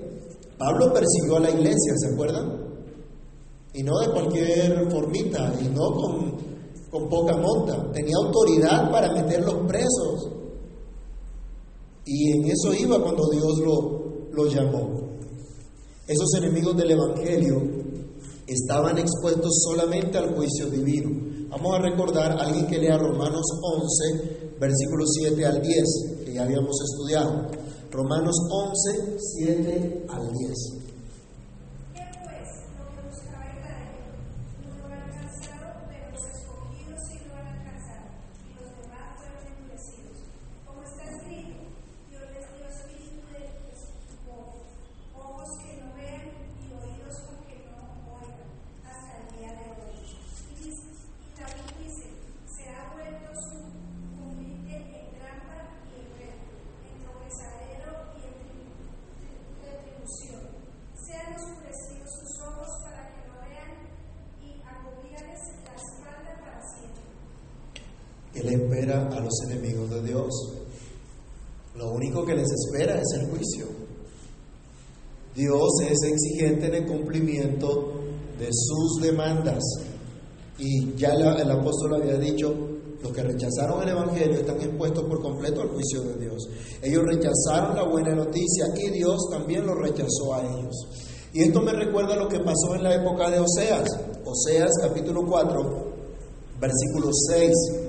Pablo 0.59 0.93
persiguió 0.93 1.37
a 1.37 1.41
la 1.41 1.51
iglesia, 1.51 1.93
¿se 1.97 2.15
acuerdan? 2.15 2.67
Y 3.75 3.83
no 3.83 3.99
de 3.99 4.11
cualquier 4.11 4.91
formita, 4.91 5.53
y 5.61 5.69
no 5.69 5.93
con, 5.93 6.37
con 6.91 7.09
poca 7.09 7.37
monta. 7.37 7.93
Tenía 7.93 8.17
autoridad 8.17 8.91
para 8.91 9.13
meterlos 9.13 9.67
presos. 9.67 10.31
Y 12.07 12.33
en 12.33 12.51
eso 12.51 12.73
iba 12.73 13.03
cuando 13.03 13.29
Dios 13.31 13.59
lo, 13.59 14.33
lo 14.33 14.47
llamó. 14.47 15.07
Esos 16.07 16.35
enemigos 16.39 16.77
del 16.77 16.93
Evangelio 16.93 17.61
estaban 18.47 18.97
expuestos 18.97 19.51
solamente 19.65 20.17
al 20.17 20.35
juicio 20.35 20.71
divino. 20.71 21.11
Vamos 21.51 21.79
a 21.79 21.83
recordar 21.83 22.33
a 22.33 22.45
alguien 22.45 22.67
que 22.67 22.79
lea 22.79 22.97
Romanos 22.97 23.45
11, 23.61 24.57
versículos 24.61 25.09
7 25.21 25.47
al 25.47 25.61
10, 25.61 25.85
que 26.25 26.35
ya 26.35 26.45
habíamos 26.45 26.77
estudiado. 26.81 27.66
Romanos 27.97 28.37
11, 28.51 29.17
7 29.19 30.07
al 30.11 30.31
10. 30.31 30.86
A 68.97 69.21
los 69.21 69.43
enemigos 69.51 69.91
de 69.91 70.03
Dios. 70.03 70.33
Lo 71.77 71.91
único 71.93 72.25
que 72.25 72.35
les 72.35 72.49
espera 72.51 72.99
es 72.99 73.21
el 73.21 73.29
juicio. 73.29 73.67
Dios 75.35 75.69
es 75.87 75.99
exigente 76.03 76.69
en 76.69 76.75
el 76.77 76.87
cumplimiento 76.87 77.93
de 78.39 78.49
sus 78.51 79.03
demandas. 79.03 79.63
Y 80.59 80.95
ya 80.97 81.13
el 81.13 81.51
apóstol 81.51 81.97
había 81.97 82.17
dicho, 82.17 82.55
los 83.03 83.13
que 83.13 83.23
rechazaron 83.23 83.83
el 83.83 83.91
Evangelio 83.91 84.41
están 84.41 84.63
expuestos 84.63 85.05
por 85.05 85.21
completo 85.21 85.61
al 85.61 85.69
juicio 85.69 86.01
de 86.01 86.17
Dios. 86.17 86.49
Ellos 86.83 87.03
rechazaron 87.05 87.77
la 87.77 87.85
buena 87.85 88.15
noticia 88.15 88.69
y 88.75 88.91
Dios 88.93 89.29
también 89.31 89.67
lo 89.67 89.75
rechazó 89.75 90.35
a 90.35 90.41
ellos. 90.41 90.75
Y 91.35 91.43
esto 91.43 91.61
me 91.61 91.73
recuerda 91.73 92.17
lo 92.17 92.29
que 92.29 92.39
pasó 92.39 92.75
en 92.75 92.83
la 92.83 92.95
época 92.95 93.29
de 93.29 93.41
Oseas. 93.41 93.91
Oseas 94.25 94.71
capítulo 94.81 95.23
4, 95.27 95.93
versículo 96.59 97.11
6. 97.13 97.86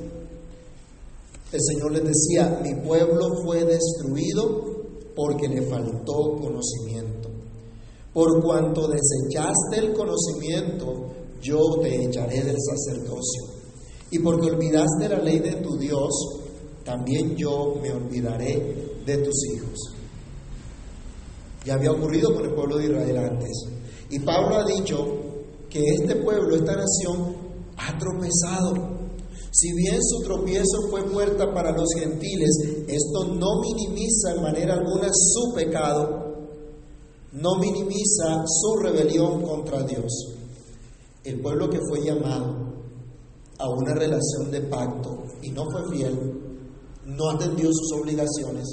El 1.51 1.59
Señor 1.61 1.93
les 1.93 2.03
decía, 2.03 2.59
mi 2.61 2.75
pueblo 2.85 3.29
fue 3.43 3.63
destruido 3.63 4.77
porque 5.15 5.47
le 5.47 5.61
faltó 5.63 6.37
conocimiento. 6.41 7.29
Por 8.13 8.43
cuanto 8.43 8.87
desechaste 8.87 9.77
el 9.77 9.93
conocimiento, 9.93 11.13
yo 11.41 11.59
te 11.81 12.05
echaré 12.05 12.43
del 12.43 12.57
sacerdocio. 12.59 13.43
Y 14.11 14.19
porque 14.19 14.47
olvidaste 14.47 15.09
la 15.09 15.19
ley 15.19 15.39
de 15.39 15.53
tu 15.55 15.77
Dios, 15.77 16.09
también 16.83 17.35
yo 17.35 17.75
me 17.81 17.91
olvidaré 17.91 18.99
de 19.05 19.17
tus 19.17 19.35
hijos. 19.53 19.93
Ya 21.65 21.75
había 21.75 21.91
ocurrido 21.91 22.33
con 22.33 22.45
el 22.45 22.53
pueblo 22.53 22.77
de 22.77 22.85
Israel 22.85 23.17
antes. 23.17 23.65
Y 24.09 24.19
Pablo 24.19 24.55
ha 24.55 24.65
dicho 24.65 25.05
que 25.69 25.81
este 26.01 26.15
pueblo, 26.17 26.55
esta 26.55 26.75
nación, 26.75 27.35
ha 27.77 27.97
tropezado 27.97 28.96
si 29.59 29.73
bien 29.73 29.97
su 30.03 30.21
tropiezo 30.21 30.87
fue 30.91 31.03
puerta 31.05 31.51
para 31.51 31.71
los 31.71 31.87
gentiles, 31.99 32.51
esto 32.87 33.25
no 33.25 33.59
minimiza 33.59 34.35
en 34.35 34.43
manera 34.43 34.75
alguna 34.75 35.09
su 35.11 35.51
pecado, 35.55 36.35
no 37.31 37.55
minimiza 37.55 38.43
su 38.45 38.75
rebelión 38.83 39.41
contra 39.41 39.81
Dios. 39.81 40.35
El 41.23 41.41
pueblo 41.41 41.71
que 41.71 41.79
fue 41.89 42.05
llamado 42.05 42.55
a 43.57 43.67
una 43.67 43.95
relación 43.95 44.51
de 44.51 44.61
pacto 44.61 45.23
y 45.41 45.49
no 45.49 45.65
fue 45.71 45.89
fiel, 45.89 46.39
no 47.07 47.31
atendió 47.31 47.69
sus 47.73 47.99
obligaciones, 47.99 48.67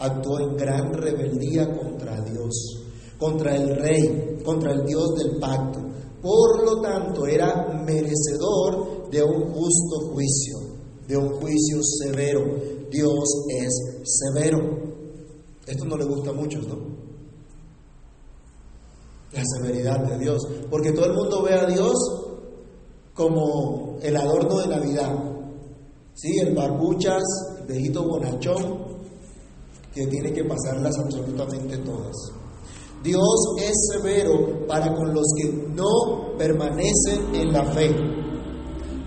actuó 0.00 0.40
en 0.40 0.56
gran 0.56 0.92
rebeldía 0.94 1.78
contra 1.78 2.20
Dios, 2.22 2.82
contra 3.20 3.54
el 3.54 3.76
rey, 3.76 4.40
contra 4.44 4.72
el 4.72 4.84
Dios 4.84 5.14
del 5.14 5.38
pacto. 5.38 5.78
Por 6.20 6.64
lo 6.64 6.80
tanto, 6.80 7.24
era 7.24 7.68
merecedor 7.86 8.95
de 9.10 9.22
un 9.22 9.52
justo 9.52 10.12
juicio, 10.12 10.58
de 11.06 11.16
un 11.16 11.28
juicio 11.40 11.80
severo. 11.82 12.42
Dios 12.90 13.44
es 13.48 14.02
severo. 14.04 14.60
Esto 15.66 15.84
no 15.84 15.96
le 15.96 16.04
gusta 16.04 16.30
a 16.30 16.34
muchos, 16.34 16.66
¿no? 16.66 16.76
La 19.32 19.42
severidad 19.44 20.04
de 20.04 20.18
Dios. 20.18 20.46
Porque 20.70 20.92
todo 20.92 21.06
el 21.06 21.14
mundo 21.14 21.42
ve 21.42 21.54
a 21.54 21.66
Dios 21.66 21.94
como 23.14 23.98
el 24.02 24.16
adorno 24.16 24.58
de 24.58 24.68
Navidad. 24.68 25.14
¿Sí? 26.14 26.38
El 26.38 26.54
barbuchas, 26.54 27.22
el 27.60 27.66
viejito 27.66 28.04
bonachón, 28.04 28.86
que 29.92 30.06
tiene 30.06 30.32
que 30.32 30.44
pasarlas 30.44 30.96
absolutamente 30.98 31.78
todas. 31.78 32.14
Dios 33.02 33.54
es 33.62 33.74
severo 33.92 34.66
para 34.66 34.92
con 34.94 35.12
los 35.12 35.24
que 35.36 35.52
no 35.74 36.36
permanecen 36.36 37.34
en 37.34 37.52
la 37.52 37.64
fe. 37.72 37.94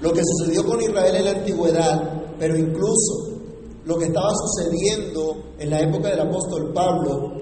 Lo 0.01 0.13
que 0.13 0.21
sucedió 0.23 0.65
con 0.65 0.81
Israel 0.81 1.15
en 1.15 1.25
la 1.25 1.31
antigüedad, 1.31 2.35
pero 2.39 2.57
incluso 2.57 3.39
lo 3.85 3.97
que 3.97 4.05
estaba 4.05 4.31
sucediendo 4.33 5.53
en 5.57 5.69
la 5.69 5.81
época 5.81 6.09
del 6.09 6.21
apóstol 6.21 6.71
Pablo, 6.73 7.33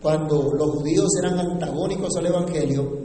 cuando 0.00 0.52
los 0.54 0.70
judíos 0.70 1.08
eran 1.22 1.38
antagónicos 1.38 2.16
al 2.16 2.26
Evangelio, 2.26 3.02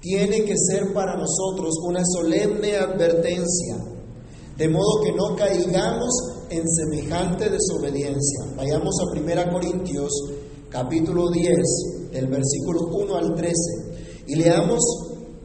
tiene 0.00 0.44
que 0.44 0.54
ser 0.56 0.94
para 0.94 1.16
nosotros 1.16 1.74
una 1.84 2.00
solemne 2.04 2.76
advertencia, 2.76 3.76
de 4.56 4.68
modo 4.68 5.02
que 5.02 5.12
no 5.12 5.36
caigamos 5.36 6.14
en 6.48 6.62
semejante 6.66 7.50
desobediencia. 7.50 8.54
Vayamos 8.56 8.94
a 9.00 9.20
1 9.20 9.52
Corintios 9.52 10.10
capítulo 10.70 11.30
10, 11.30 11.56
del 12.12 12.28
versículo 12.28 12.86
1 12.92 13.16
al 13.16 13.34
13, 13.34 13.52
y 14.28 14.36
leamos 14.36 14.80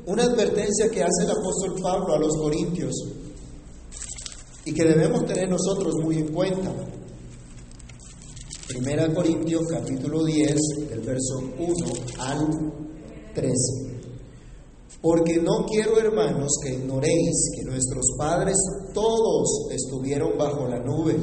una 0.06 0.24
advertencia 0.24 0.90
que 0.90 1.04
hace 1.04 1.24
el 1.24 1.32
apóstol 1.32 1.76
Pablo 1.82 2.16
a 2.16 2.20
los 2.20 2.36
Corintios 2.38 2.94
y 4.66 4.74
que 4.74 4.84
debemos 4.84 5.26
tener 5.26 5.50
nosotros 5.50 5.96
muy 6.04 6.18
en 6.18 6.34
cuenta. 6.34 6.74
Primera 8.68 9.14
Corintios 9.14 9.64
capítulo 9.70 10.24
10, 10.24 10.56
del 10.90 11.02
verso 11.02 11.40
1 11.58 11.74
al 12.20 12.74
13. 13.36 13.54
Porque 15.02 15.38
no 15.38 15.66
quiero, 15.66 15.98
hermanos, 15.98 16.52
que 16.64 16.74
ignoréis 16.74 17.52
que 17.56 17.66
nuestros 17.66 18.06
padres 18.18 18.56
todos 18.94 19.68
estuvieron 19.72 20.38
bajo 20.38 20.68
la 20.68 20.80
nube 20.80 21.18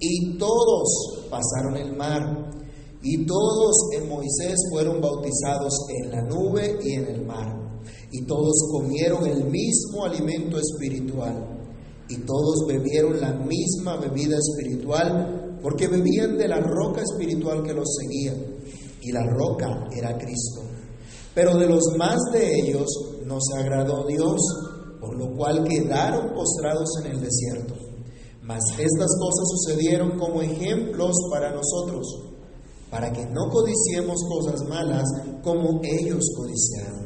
y 0.00 0.36
todos 0.38 1.26
pasaron 1.30 1.76
el 1.76 1.96
mar 1.96 2.50
y 3.02 3.24
todos 3.24 3.74
en 3.94 4.08
Moisés 4.08 4.56
fueron 4.70 5.00
bautizados 5.00 5.72
en 5.88 6.10
la 6.10 6.22
nube 6.22 6.78
y 6.82 6.94
en 6.94 7.06
el 7.06 7.24
mar 7.24 7.65
y 8.16 8.22
todos 8.22 8.54
comieron 8.72 9.26
el 9.26 9.44
mismo 9.44 10.06
alimento 10.06 10.56
espiritual 10.58 11.34
y 12.08 12.16
todos 12.20 12.66
bebieron 12.66 13.20
la 13.20 13.34
misma 13.34 13.98
bebida 13.98 14.38
espiritual 14.38 15.58
porque 15.60 15.86
bebían 15.86 16.38
de 16.38 16.48
la 16.48 16.60
roca 16.60 17.02
espiritual 17.02 17.62
que 17.62 17.74
los 17.74 17.84
seguía 18.00 18.32
y 19.02 19.12
la 19.12 19.22
roca 19.22 19.86
era 19.94 20.16
Cristo. 20.16 20.62
Pero 21.34 21.58
de 21.58 21.66
los 21.66 21.82
más 21.98 22.16
de 22.32 22.58
ellos 22.58 22.86
no 23.26 23.36
se 23.38 23.60
agradó 23.60 24.06
Dios, 24.06 24.40
por 24.98 25.18
lo 25.18 25.36
cual 25.36 25.64
quedaron 25.64 26.32
postrados 26.32 26.88
en 27.04 27.10
el 27.10 27.20
desierto. 27.20 27.74
Mas 28.42 28.62
estas 28.78 29.10
cosas 29.20 29.44
sucedieron 29.50 30.18
como 30.18 30.40
ejemplos 30.40 31.14
para 31.30 31.52
nosotros, 31.52 32.06
para 32.90 33.12
que 33.12 33.26
no 33.26 33.50
codiciemos 33.50 34.16
cosas 34.26 34.62
malas 34.66 35.04
como 35.42 35.80
ellos 35.82 36.24
codiciaron 36.34 37.05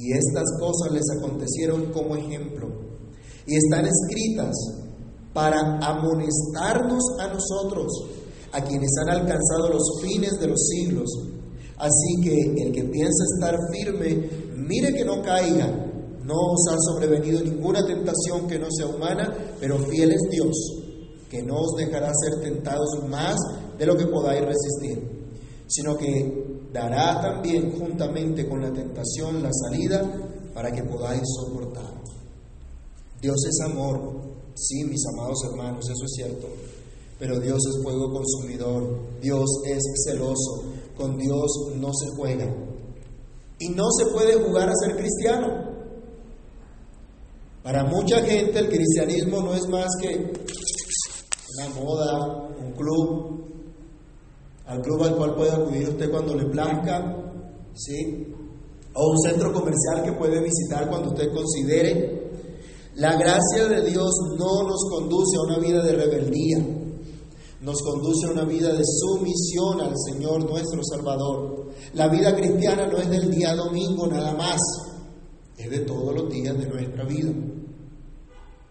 Y 0.00 0.12
estas 0.14 0.46
cosas 0.58 0.92
les 0.92 1.04
acontecieron 1.18 1.92
como 1.92 2.16
ejemplo. 2.16 2.68
Y 3.46 3.56
están 3.56 3.86
escritas 3.86 4.56
para 5.34 5.76
amonestarnos 5.76 7.02
a 7.20 7.26
nosotros, 7.28 7.92
a 8.52 8.64
quienes 8.64 8.90
han 9.02 9.10
alcanzado 9.10 9.68
los 9.68 10.00
fines 10.02 10.40
de 10.40 10.48
los 10.48 10.58
siglos. 10.68 11.06
Así 11.76 12.20
que 12.22 12.62
el 12.62 12.72
que 12.72 12.84
piensa 12.84 13.24
estar 13.34 13.58
firme, 13.70 14.30
mire 14.56 14.94
que 14.94 15.04
no 15.04 15.20
caiga. 15.22 15.68
No 16.24 16.34
os 16.34 16.66
ha 16.72 16.76
sobrevenido 16.92 17.42
ninguna 17.42 17.84
tentación 17.84 18.46
que 18.48 18.58
no 18.58 18.68
sea 18.70 18.86
humana, 18.86 19.34
pero 19.60 19.78
fiel 19.80 20.12
es 20.12 20.22
Dios, 20.30 20.56
que 21.28 21.42
no 21.42 21.60
os 21.60 21.76
dejará 21.76 22.10
ser 22.14 22.40
tentados 22.40 23.06
más 23.08 23.36
de 23.76 23.84
lo 23.84 23.96
que 23.96 24.06
podáis 24.06 24.44
resistir, 24.46 25.26
sino 25.66 25.96
que 25.96 26.49
dará 26.72 27.20
también 27.20 27.72
juntamente 27.78 28.48
con 28.48 28.60
la 28.60 28.72
tentación 28.72 29.42
la 29.42 29.50
salida 29.52 30.02
para 30.54 30.70
que 30.72 30.82
podáis 30.82 31.22
soportar. 31.40 32.00
Dios 33.20 33.36
es 33.48 33.60
amor, 33.70 34.20
sí, 34.54 34.84
mis 34.84 35.04
amados 35.14 35.38
hermanos, 35.50 35.84
eso 35.84 36.04
es 36.04 36.12
cierto, 36.14 36.48
pero 37.18 37.38
Dios 37.38 37.58
es 37.66 37.82
fuego 37.82 38.10
consumidor, 38.12 38.98
Dios 39.20 39.46
es 39.66 39.82
celoso, 40.06 40.64
con 40.96 41.18
Dios 41.18 41.50
no 41.76 41.90
se 41.92 42.08
juega. 42.16 42.46
Y 43.58 43.68
no 43.70 43.84
se 43.90 44.06
puede 44.12 44.42
jugar 44.42 44.70
a 44.70 44.74
ser 44.74 44.96
cristiano. 44.96 45.70
Para 47.62 47.84
mucha 47.84 48.22
gente 48.22 48.58
el 48.58 48.68
cristianismo 48.68 49.42
no 49.42 49.54
es 49.54 49.68
más 49.68 49.88
que 50.00 50.32
una 51.58 51.68
moda, 51.74 52.48
un 52.58 52.72
club, 52.72 53.44
al 54.70 54.80
club 54.82 55.02
al 55.02 55.16
cual 55.16 55.34
puede 55.34 55.50
acudir 55.50 55.88
usted 55.88 56.10
cuando 56.12 56.36
le 56.36 56.44
plazca, 56.44 57.16
¿sí? 57.74 58.32
O 58.94 59.10
un 59.10 59.18
centro 59.18 59.52
comercial 59.52 60.04
que 60.04 60.12
puede 60.12 60.40
visitar 60.40 60.88
cuando 60.88 61.08
usted 61.08 61.32
considere. 61.34 62.30
La 62.94 63.16
gracia 63.16 63.66
de 63.68 63.90
Dios 63.90 64.12
no 64.38 64.62
nos 64.62 64.84
conduce 64.88 65.36
a 65.36 65.42
una 65.42 65.58
vida 65.58 65.82
de 65.82 65.92
rebeldía, 65.92 66.58
nos 67.62 67.82
conduce 67.82 68.28
a 68.28 68.30
una 68.30 68.44
vida 68.44 68.72
de 68.72 68.84
sumisión 68.84 69.80
al 69.80 69.94
Señor 70.08 70.48
nuestro 70.48 70.80
Salvador. 70.84 71.66
La 71.94 72.06
vida 72.06 72.36
cristiana 72.36 72.86
no 72.86 72.98
es 72.98 73.10
del 73.10 73.28
día 73.28 73.56
domingo 73.56 74.06
nada 74.06 74.34
más, 74.34 74.60
es 75.58 75.68
de 75.68 75.80
todos 75.80 76.14
los 76.14 76.30
días 76.30 76.56
de 76.56 76.66
nuestra 76.66 77.04
vida. 77.04 77.32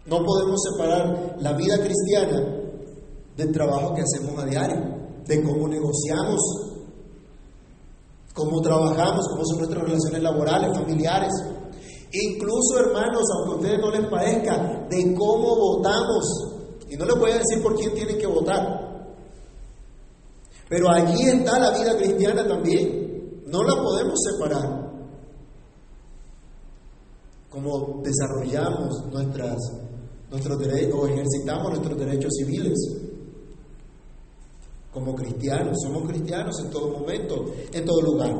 No 0.06 0.24
podemos 0.24 0.60
separar 0.62 1.36
la 1.40 1.52
vida 1.52 1.76
cristiana 1.78 2.56
del 3.36 3.52
trabajo 3.52 3.94
que 3.94 4.02
hacemos 4.02 4.42
a 4.42 4.46
diario 4.46 4.99
de 5.30 5.44
cómo 5.44 5.68
negociamos, 5.68 6.40
cómo 8.34 8.60
trabajamos, 8.60 9.28
cómo 9.28 9.44
son 9.44 9.58
nuestras 9.58 9.84
relaciones 9.84 10.22
laborales, 10.22 10.76
familiares. 10.76 11.32
Incluso, 12.12 12.80
hermanos, 12.80 13.22
aunque 13.36 13.52
a 13.52 13.56
ustedes 13.56 13.78
no 13.78 13.90
les 13.92 14.10
parezca, 14.10 14.86
de 14.90 15.14
cómo 15.14 15.54
votamos. 15.56 16.24
Y 16.88 16.96
no 16.96 17.04
les 17.04 17.16
voy 17.16 17.30
a 17.30 17.38
decir 17.38 17.62
por 17.62 17.76
quién 17.76 17.94
tienen 17.94 18.18
que 18.18 18.26
votar. 18.26 19.06
Pero 20.68 20.90
allí 20.90 21.22
está 21.22 21.60
la 21.60 21.78
vida 21.78 21.96
cristiana 21.96 22.46
también. 22.48 23.42
No 23.46 23.62
la 23.62 23.80
podemos 23.80 24.18
separar. 24.20 24.90
Cómo 27.50 28.02
desarrollamos 28.02 29.06
nuestras, 29.12 29.56
nuestros 30.28 30.58
derechos 30.58 30.98
o 30.98 31.06
ejercitamos 31.06 31.70
nuestros 31.70 31.98
derechos 31.98 32.32
civiles 32.36 33.09
como 34.92 35.14
cristianos, 35.14 35.76
somos 35.82 36.08
cristianos 36.08 36.58
en 36.60 36.70
todo 36.70 36.98
momento, 36.98 37.44
en 37.72 37.84
todo 37.84 38.02
lugar. 38.02 38.34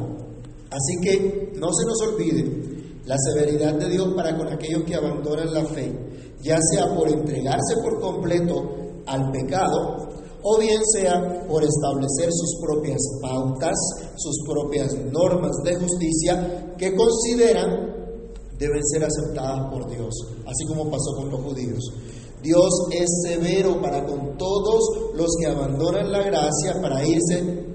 Así 0.70 1.00
que 1.02 1.52
no 1.56 1.68
se 1.72 1.86
nos 1.86 2.00
olvide 2.02 2.70
la 3.06 3.16
severidad 3.18 3.74
de 3.74 3.88
Dios 3.88 4.12
para 4.14 4.36
con 4.36 4.48
aquellos 4.48 4.84
que 4.84 4.94
abandonan 4.94 5.52
la 5.52 5.64
fe, 5.64 5.92
ya 6.42 6.58
sea 6.72 6.94
por 6.94 7.08
entregarse 7.08 7.74
por 7.82 8.00
completo 8.00 8.70
al 9.06 9.30
pecado 9.32 10.08
o 10.42 10.58
bien 10.58 10.80
sea 10.94 11.46
por 11.46 11.62
establecer 11.62 12.30
sus 12.30 12.58
propias 12.60 13.00
pautas, 13.20 13.76
sus 14.16 14.36
propias 14.46 14.94
normas 15.12 15.52
de 15.64 15.76
justicia 15.76 16.74
que 16.78 16.94
consideran 16.94 17.90
deben 18.58 18.82
ser 18.84 19.04
aceptadas 19.04 19.70
por 19.70 19.90
Dios, 19.90 20.14
así 20.46 20.64
como 20.66 20.90
pasó 20.90 21.14
con 21.16 21.30
los 21.30 21.40
judíos. 21.40 21.82
Dios 22.42 22.70
es 22.92 23.08
severo 23.22 23.80
para 23.80 24.04
con 24.04 24.36
todos 24.38 24.80
los 25.14 25.28
que 25.40 25.50
abandonan 25.50 26.10
la 26.10 26.22
gracia 26.22 26.80
para 26.80 27.06
irse 27.06 27.66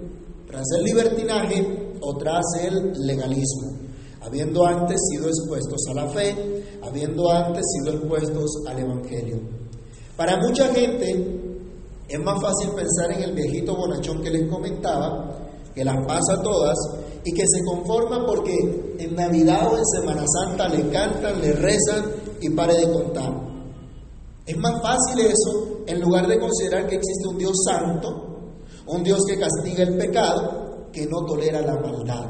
tras 0.47 0.65
el 0.77 0.83
libertinaje 0.83 1.97
o 2.01 2.17
tras 2.17 2.43
el 2.61 2.93
legalismo, 3.05 3.77
habiendo 4.21 4.65
antes 4.65 4.99
sido 5.11 5.27
expuestos 5.27 5.81
a 5.89 5.93
la 5.93 6.07
fe, 6.09 6.63
habiendo 6.81 7.29
antes 7.29 7.63
sido 7.73 7.95
expuestos 7.95 8.63
al 8.67 8.79
Evangelio. 8.79 9.39
Para 10.17 10.37
mucha 10.37 10.73
gente 10.73 11.41
es 12.07 12.19
más 12.19 12.41
fácil 12.41 12.69
pensar 12.75 13.11
en 13.11 13.23
el 13.23 13.33
viejito 13.33 13.75
bonachón 13.75 14.21
que 14.21 14.31
les 14.31 14.49
comentaba, 14.49 15.31
que 15.73 15.83
las 15.83 15.97
pasa 16.07 16.41
todas 16.41 16.77
y 17.23 17.33
que 17.33 17.43
se 17.45 17.63
conforma 17.65 18.25
porque 18.25 18.53
en 18.97 19.15
Navidad 19.15 19.73
o 19.73 19.77
en 19.77 19.85
Semana 19.85 20.23
Santa 20.27 20.69
le 20.69 20.89
cantan, 20.89 21.41
le 21.41 21.51
rezan 21.51 22.05
y 22.41 22.49
pare 22.51 22.75
de 22.75 22.91
contar. 22.91 23.54
Es 24.45 24.57
más 24.57 24.79
fácil 24.81 25.19
eso 25.21 25.83
en 25.87 26.01
lugar 26.01 26.27
de 26.27 26.39
considerar 26.39 26.87
que 26.87 26.95
existe 26.95 27.27
un 27.27 27.37
Dios 27.37 27.55
santo, 27.67 28.61
un 28.87 29.03
Dios 29.03 29.21
que 29.27 29.39
castiga 29.39 29.83
el 29.83 29.97
pecado, 29.97 30.89
que 30.91 31.07
no 31.07 31.25
tolera 31.25 31.61
la 31.61 31.79
maldad 31.79 32.25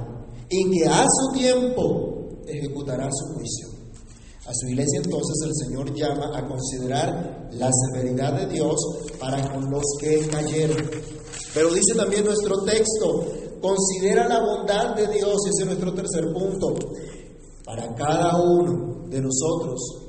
y 0.50 0.72
que 0.72 0.88
a 0.88 1.06
su 1.10 1.38
tiempo 1.38 2.40
ejecutará 2.48 3.10
su 3.12 3.34
juicio. 3.34 3.68
A 4.48 4.54
su 4.54 4.68
iglesia 4.68 5.02
entonces 5.04 5.36
el 5.44 5.56
Señor 5.56 5.94
llama 5.94 6.38
a 6.38 6.48
considerar 6.48 7.50
la 7.52 7.70
severidad 7.92 8.40
de 8.40 8.54
Dios 8.54 8.76
para 9.20 9.52
con 9.52 9.70
los 9.70 9.84
que 10.00 10.26
cayeron. 10.28 10.78
Pero 11.54 11.74
dice 11.74 11.96
también 11.96 12.24
nuestro 12.24 12.64
texto, 12.64 13.26
considera 13.60 14.28
la 14.28 14.40
bondad 14.40 14.96
de 14.96 15.08
Dios, 15.08 15.36
ese 15.48 15.64
es 15.64 15.66
nuestro 15.66 15.94
tercer 15.94 16.32
punto, 16.32 16.76
para 17.66 17.94
cada 17.96 18.40
uno 18.42 19.08
de 19.10 19.20
nosotros 19.22 20.05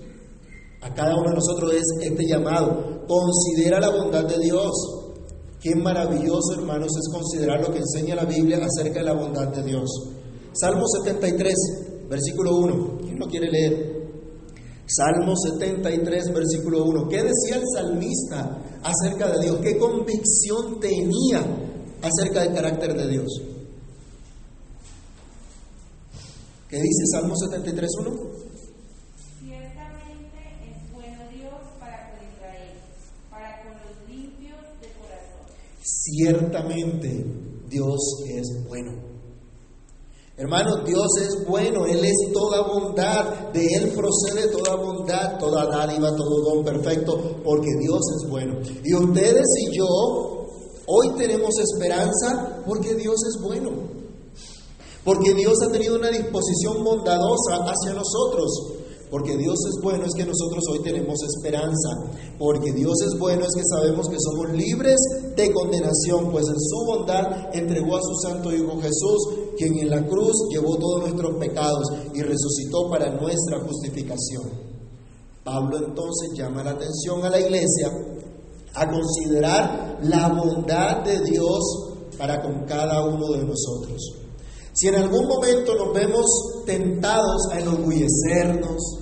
a 0.86 0.94
cada 0.94 1.16
uno 1.16 1.30
de 1.30 1.36
nosotros 1.36 1.72
es 1.74 1.84
este 2.00 2.26
llamado. 2.26 3.04
Considera 3.08 3.80
la 3.80 3.90
bondad 3.90 4.24
de 4.24 4.38
Dios. 4.38 4.72
Qué 5.60 5.74
maravilloso, 5.74 6.54
hermanos, 6.58 6.88
es 6.96 7.12
considerar 7.12 7.60
lo 7.60 7.72
que 7.72 7.80
enseña 7.80 8.14
la 8.14 8.24
Biblia 8.24 8.58
acerca 8.58 9.00
de 9.00 9.06
la 9.06 9.14
bondad 9.14 9.48
de 9.48 9.64
Dios. 9.64 9.90
Salmo 10.52 10.86
73, 10.86 11.54
versículo 12.08 12.56
1. 12.56 12.98
¿Quién 13.02 13.18
lo 13.18 13.26
quiere 13.26 13.50
leer? 13.50 13.96
Salmo 14.86 15.34
73, 15.36 16.32
versículo 16.32 16.84
1. 16.84 17.08
¿Qué 17.08 17.16
decía 17.16 17.56
el 17.56 17.64
salmista 17.74 18.62
acerca 18.84 19.32
de 19.32 19.44
Dios? 19.44 19.58
¿Qué 19.60 19.76
convicción 19.76 20.78
tenía 20.78 21.44
acerca 22.00 22.42
del 22.42 22.54
carácter 22.54 22.96
de 22.96 23.08
Dios? 23.08 23.42
¿Qué 26.68 26.76
dice 26.76 27.06
Salmo 27.12 27.34
73, 27.36 27.90
1? 28.00 28.45
Ciertamente 35.86 37.24
Dios 37.68 37.98
es 38.28 38.66
bueno. 38.68 38.92
Hermanos, 40.36 40.84
Dios 40.84 41.06
es 41.22 41.46
bueno, 41.46 41.86
Él 41.86 42.04
es 42.04 42.32
toda 42.32 42.60
bondad, 42.66 43.52
de 43.52 43.66
Él 43.66 43.92
procede 43.92 44.48
toda 44.48 44.74
bondad, 44.74 45.38
toda 45.38 45.64
dádiva, 45.66 46.14
todo 46.14 46.42
don 46.42 46.64
perfecto, 46.64 47.36
porque 47.42 47.68
Dios 47.80 48.00
es 48.16 48.28
bueno. 48.28 48.58
Y 48.84 48.94
ustedes 48.94 49.46
y 49.62 49.76
yo 49.76 49.86
hoy 50.86 51.08
tenemos 51.16 51.54
esperanza 51.58 52.62
porque 52.66 52.94
Dios 52.96 53.16
es 53.28 53.42
bueno. 53.42 53.70
Porque 55.04 55.34
Dios 55.34 55.54
ha 55.62 55.70
tenido 55.70 55.94
una 55.94 56.10
disposición 56.10 56.82
bondadosa 56.82 57.64
hacia 57.64 57.94
nosotros. 57.94 58.72
Porque 59.10 59.36
Dios 59.36 59.56
es 59.68 59.82
bueno 59.82 60.04
es 60.04 60.12
que 60.16 60.24
nosotros 60.24 60.64
hoy 60.70 60.80
tenemos 60.82 61.16
esperanza. 61.22 61.88
Porque 62.38 62.72
Dios 62.72 62.94
es 63.02 63.18
bueno 63.18 63.44
es 63.44 63.54
que 63.54 63.62
sabemos 63.64 64.08
que 64.08 64.16
somos 64.18 64.50
libres 64.56 64.96
de 65.36 65.52
condenación, 65.52 66.30
pues 66.32 66.44
en 66.48 66.60
su 66.60 66.84
bondad 66.86 67.54
entregó 67.54 67.96
a 67.96 68.02
su 68.02 68.28
Santo 68.28 68.52
Hijo 68.52 68.80
Jesús, 68.80 69.54
quien 69.56 69.78
en 69.78 69.90
la 69.90 70.06
cruz 70.06 70.34
llevó 70.50 70.76
todos 70.76 71.02
nuestros 71.02 71.36
pecados 71.38 71.86
y 72.14 72.22
resucitó 72.22 72.90
para 72.90 73.12
nuestra 73.20 73.60
justificación. 73.60 74.50
Pablo 75.44 75.78
entonces 75.78 76.30
llama 76.36 76.64
la 76.64 76.72
atención 76.72 77.24
a 77.24 77.30
la 77.30 77.38
iglesia 77.38 77.92
a 78.74 78.90
considerar 78.90 79.98
la 80.02 80.28
bondad 80.28 81.04
de 81.04 81.20
Dios 81.20 81.60
para 82.18 82.42
con 82.42 82.64
cada 82.64 83.04
uno 83.04 83.30
de 83.32 83.44
nosotros. 83.44 84.25
Si 84.76 84.88
en 84.88 84.96
algún 84.96 85.26
momento 85.26 85.74
nos 85.74 85.94
vemos 85.94 86.26
tentados 86.66 87.48
a 87.50 87.60
enorgullecernos, 87.60 88.98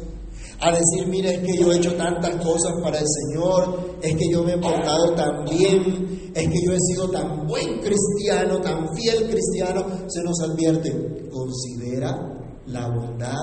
a 0.60 0.70
decir, 0.70 1.08
mira, 1.08 1.32
es 1.32 1.40
que 1.40 1.56
yo 1.58 1.72
he 1.72 1.78
hecho 1.78 1.96
tantas 1.96 2.36
cosas 2.36 2.74
para 2.80 3.00
el 3.00 3.04
Señor, 3.04 3.96
es 4.00 4.14
que 4.14 4.30
yo 4.30 4.44
me 4.44 4.52
he 4.52 4.58
portado 4.58 5.14
tan 5.16 5.44
bien, 5.44 6.30
es 6.32 6.48
que 6.48 6.60
yo 6.64 6.72
he 6.72 6.78
sido 6.78 7.10
tan 7.10 7.44
buen 7.48 7.80
cristiano, 7.80 8.60
tan 8.60 8.86
fiel 8.94 9.28
cristiano, 9.28 9.84
se 10.06 10.22
nos 10.22 10.40
advierte, 10.42 11.28
considera 11.28 12.14
la 12.66 12.88
bondad 12.88 13.34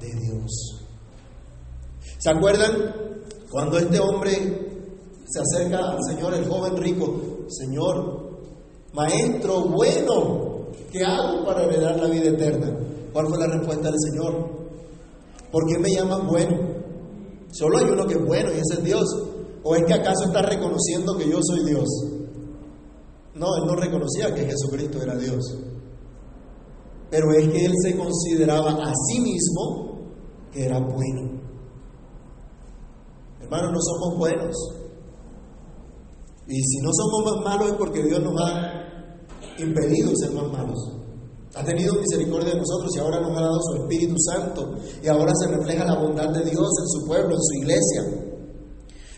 de 0.00 0.08
Dios. 0.20 0.80
¿Se 2.18 2.30
acuerdan 2.30 2.72
cuando 3.50 3.78
este 3.78 4.00
hombre 4.00 4.32
se 5.26 5.38
acerca 5.38 5.90
al 5.90 5.98
Señor, 6.08 6.32
el 6.32 6.48
joven 6.48 6.78
rico, 6.78 7.20
Señor, 7.48 8.40
maestro 8.94 9.66
bueno, 9.68 10.53
¿Qué 10.90 11.04
hago 11.04 11.44
para 11.44 11.64
heredar 11.64 11.96
la 11.96 12.08
vida 12.08 12.30
eterna? 12.30 12.72
¿Cuál 13.12 13.26
fue 13.28 13.38
la 13.38 13.46
respuesta 13.46 13.90
del 13.90 14.00
Señor? 14.00 14.48
¿Por 15.50 15.66
qué 15.66 15.78
me 15.78 15.90
llaman 15.90 16.26
bueno? 16.26 16.58
Solo 17.52 17.78
hay 17.78 17.84
uno 17.84 18.06
que 18.06 18.14
es 18.14 18.24
bueno 18.24 18.50
y 18.50 18.58
ese 18.58 18.74
es 18.74 18.84
Dios. 18.84 19.04
¿O 19.62 19.74
es 19.74 19.84
que 19.86 19.94
acaso 19.94 20.24
está 20.26 20.42
reconociendo 20.42 21.16
que 21.16 21.30
yo 21.30 21.38
soy 21.42 21.64
Dios? 21.64 21.88
No, 23.34 23.46
él 23.56 23.66
no 23.66 23.76
reconocía 23.76 24.34
que 24.34 24.46
Jesucristo 24.46 25.02
era 25.02 25.16
Dios. 25.16 25.58
Pero 27.10 27.32
es 27.32 27.48
que 27.48 27.64
él 27.64 27.72
se 27.82 27.96
consideraba 27.96 28.72
a 28.72 28.92
sí 29.08 29.20
mismo 29.20 30.00
que 30.52 30.64
era 30.64 30.78
bueno. 30.78 31.40
Hermanos, 33.40 33.72
no 33.72 33.80
somos 33.80 34.18
buenos. 34.18 34.56
Y 36.46 36.60
si 36.62 36.78
no 36.82 36.90
somos 36.92 37.36
más 37.36 37.44
malos 37.44 37.72
es 37.72 37.78
porque 37.78 38.02
Dios 38.02 38.20
nos 38.20 38.34
ha 38.40 38.83
impedido 39.58 40.12
ser 40.16 40.32
malos. 40.32 40.94
Ha 41.54 41.64
tenido 41.64 41.94
misericordia 41.94 42.50
de 42.50 42.58
nosotros 42.58 42.90
y 42.96 42.98
ahora 42.98 43.20
nos 43.20 43.36
ha 43.38 43.42
dado 43.42 43.60
su 43.62 43.82
Espíritu 43.82 44.16
Santo. 44.18 44.74
Y 45.02 45.08
ahora 45.08 45.32
se 45.36 45.48
refleja 45.48 45.84
la 45.84 46.00
bondad 46.00 46.30
de 46.30 46.50
Dios 46.50 46.68
en 46.80 46.88
su 46.88 47.06
pueblo, 47.06 47.36
en 47.36 47.42
su 47.42 47.54
iglesia. 47.62 48.02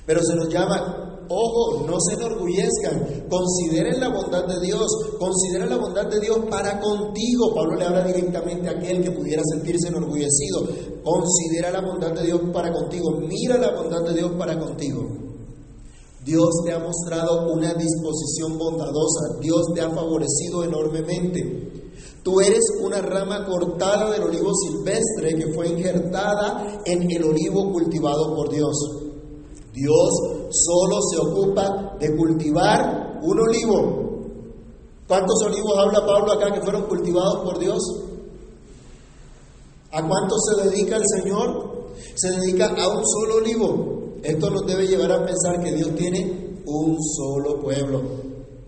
Pero 0.05 0.21
se 0.23 0.35
nos 0.37 0.49
llama, 0.51 1.25
ojo, 1.31 1.87
no 1.87 1.97
se 1.99 2.15
enorgullezcan, 2.15 3.27
consideren 3.29 3.99
la 4.01 4.11
bondad 4.11 4.45
de 4.47 4.61
Dios, 4.61 4.87
consideren 5.19 5.71
la 5.71 5.79
bondad 5.79 6.07
de 6.07 6.21
Dios 6.21 6.39
para 6.51 6.79
contigo. 6.79 7.55
Pablo 7.55 7.77
le 7.77 7.87
habla 7.87 8.05
directamente 8.05 8.69
a 8.69 8.73
aquel 8.73 9.03
que 9.03 9.13
pudiera 9.13 9.43
sentirse 9.51 9.89
enorgullecido. 9.89 10.69
Considera 11.03 11.71
la 11.71 11.81
bondad 11.81 12.13
de 12.13 12.27
Dios 12.27 12.41
para 12.53 12.71
contigo, 12.71 13.19
mira 13.19 13.57
la 13.57 13.75
bondad 13.75 14.03
de 14.03 14.13
Dios 14.13 14.33
para 14.39 14.59
contigo. 14.59 15.26
Dios 16.27 16.49
te 16.65 16.73
ha 16.73 16.81
mostrado 16.81 17.53
una 17.53 17.73
disposición 17.73 18.59
bondadosa, 18.59 19.39
Dios 19.41 19.63
te 19.73 19.81
ha 19.81 19.89
favorecido 19.89 20.65
enormemente. 20.65 21.95
Tú 22.25 22.41
eres 22.41 22.65
una 22.83 23.01
rama 23.01 23.47
cortada 23.47 24.11
del 24.11 24.25
olivo 24.25 24.51
silvestre 24.53 25.37
que 25.37 25.55
fue 25.55 25.69
injertada 25.69 26.83
en 26.85 27.09
el 27.09 27.23
olivo 27.23 27.71
cultivado 27.71 28.35
por 28.35 28.51
Dios. 28.51 28.77
Dios 29.73 30.11
solo 30.51 30.97
se 31.13 31.17
ocupa 31.17 31.97
de 32.01 32.17
cultivar 32.17 33.21
un 33.23 33.39
olivo. 33.39 34.07
¿Cuántos 35.07 35.41
olivos 35.45 35.79
habla 35.79 36.05
Pablo 36.05 36.33
acá 36.33 36.53
que 36.53 36.63
fueron 36.63 36.89
cultivados 36.89 37.45
por 37.45 37.61
Dios? 37.61 37.79
¿A 39.93 40.05
cuántos 40.05 40.41
se 40.43 40.69
dedica 40.71 40.97
el 40.97 41.05
Señor? 41.23 41.95
Se 42.17 42.33
dedica 42.33 42.67
a 42.67 42.89
un 42.89 43.05
solo 43.07 43.37
olivo. 43.37 43.96
Esto 44.27 44.51
nos 44.51 44.67
debe 44.67 44.89
llevar 44.89 45.13
a 45.13 45.25
pensar 45.25 45.63
que 45.63 45.73
Dios 45.73 45.95
tiene 45.95 46.61
un 46.67 46.99
solo 47.01 47.61
pueblo, 47.61 48.03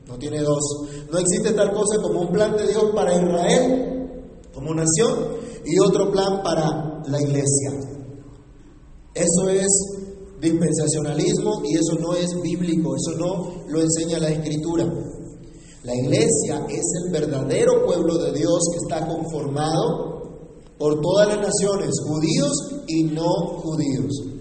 no 0.07 0.16
tiene 0.16 0.40
dos. 0.40 0.62
No 1.11 1.18
existe 1.18 1.53
tal 1.53 1.73
cosa 1.73 2.01
como 2.01 2.21
un 2.21 2.29
plan 2.29 2.57
de 2.57 2.68
Dios 2.68 2.85
para 2.94 3.12
Israel 3.12 3.88
como 4.55 4.73
nación 4.73 5.18
y 5.64 5.81
otro 5.81 6.12
plan 6.12 6.42
para 6.44 7.03
la 7.09 7.21
iglesia. 7.21 7.73
Eso 9.14 9.49
es 9.49 9.66
dispensacionalismo 10.40 11.62
y 11.64 11.75
eso 11.75 11.99
no 11.99 12.14
es 12.14 12.40
bíblico, 12.40 12.94
eso 12.94 13.18
no 13.18 13.64
lo 13.68 13.81
enseña 13.81 14.21
la 14.21 14.31
escritura. 14.31 14.85
La 15.83 15.94
iglesia 15.97 16.66
es 16.68 16.85
el 17.05 17.12
verdadero 17.12 17.85
pueblo 17.85 18.16
de 18.18 18.33
Dios 18.33 18.61
que 18.71 18.79
está 18.79 19.09
conformado 19.09 20.23
por 20.79 21.01
todas 21.01 21.27
las 21.27 21.38
naciones, 21.38 21.90
judíos 22.07 22.85
y 22.87 23.03
no 23.05 23.29
judíos. 23.61 24.38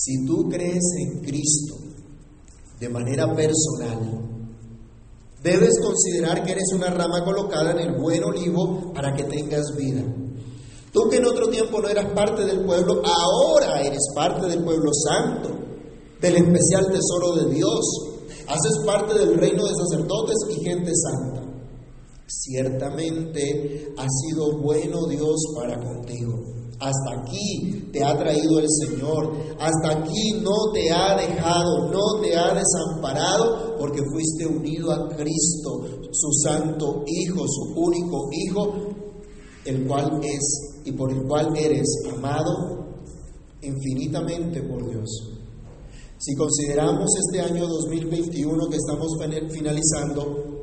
Si 0.00 0.24
tú 0.24 0.48
crees 0.48 0.84
en 1.00 1.24
Cristo 1.24 1.74
de 2.78 2.88
manera 2.88 3.34
personal, 3.34 4.20
debes 5.42 5.72
considerar 5.82 6.44
que 6.44 6.52
eres 6.52 6.72
una 6.72 6.88
rama 6.90 7.24
colocada 7.24 7.72
en 7.72 7.80
el 7.80 8.00
buen 8.00 8.22
olivo 8.22 8.92
para 8.94 9.12
que 9.16 9.24
tengas 9.24 9.74
vida. 9.76 10.04
Tú 10.92 11.08
que 11.10 11.16
en 11.16 11.26
otro 11.26 11.48
tiempo 11.48 11.80
no 11.80 11.88
eras 11.88 12.12
parte 12.12 12.44
del 12.44 12.64
pueblo, 12.64 13.02
ahora 13.04 13.80
eres 13.82 14.06
parte 14.14 14.46
del 14.46 14.62
pueblo 14.62 14.92
santo. 14.92 15.56
del 16.20 16.34
especial 16.34 16.86
tesoro 16.92 17.36
de 17.36 17.54
Dios. 17.54 17.80
Haces 18.46 18.84
parte 18.86 19.16
del 19.16 19.36
reino 19.36 19.66
de 19.66 19.74
sacerdotes 19.74 20.36
y 20.50 20.64
gente 20.64 20.92
santa. 20.94 21.42
Ciertamente 22.26 23.94
ha 23.96 24.06
sido 24.08 24.58
bueno 24.60 25.06
Dios 25.06 25.36
para 25.56 25.78
contigo. 25.80 26.57
Hasta 26.80 27.20
aquí 27.20 27.90
te 27.92 28.04
ha 28.04 28.16
traído 28.16 28.60
el 28.60 28.66
Señor. 28.68 29.32
Hasta 29.58 29.98
aquí 29.98 30.40
no 30.40 30.72
te 30.72 30.90
ha 30.92 31.16
dejado, 31.16 31.90
no 31.90 32.20
te 32.20 32.36
ha 32.36 32.54
desamparado, 32.54 33.76
porque 33.78 34.00
fuiste 34.12 34.46
unido 34.46 34.92
a 34.92 35.08
Cristo, 35.08 35.86
su 36.12 36.32
santo 36.44 37.04
Hijo, 37.06 37.44
su 37.48 37.80
único 37.80 38.28
Hijo, 38.32 38.72
el 39.64 39.86
cual 39.86 40.20
es 40.22 40.82
y 40.84 40.92
por 40.92 41.10
el 41.10 41.22
cual 41.24 41.56
eres 41.56 41.86
amado 42.12 42.86
infinitamente 43.60 44.62
por 44.62 44.88
Dios. 44.88 45.38
Si 46.18 46.34
consideramos 46.34 47.08
este 47.26 47.40
año 47.40 47.66
2021 47.66 48.68
que 48.68 48.76
estamos 48.76 49.16
finalizando, 49.50 50.57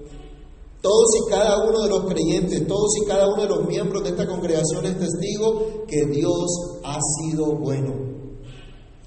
todos 0.85 1.07
y 1.17 1.29
cada 1.31 1.67
uno 1.67 1.81
de 1.81 1.89
los 1.89 2.05
creyentes, 2.05 2.67
todos 2.67 2.91
y 3.01 3.07
cada 3.07 3.27
uno 3.27 3.41
de 3.41 3.49
los 3.49 3.65
miembros 3.65 4.03
de 4.03 4.09
esta 4.09 4.27
congregación 4.27 4.85
es 4.85 4.99
testigo 4.99 5.83
que 5.87 6.05
Dios 6.05 6.45
ha 6.83 6.99
sido 7.01 7.57
bueno. 7.57 7.91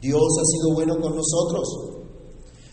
Dios 0.01 0.21
ha 0.21 0.45
sido 0.45 0.75
bueno 0.75 1.01
con 1.01 1.15
nosotros. 1.15 1.69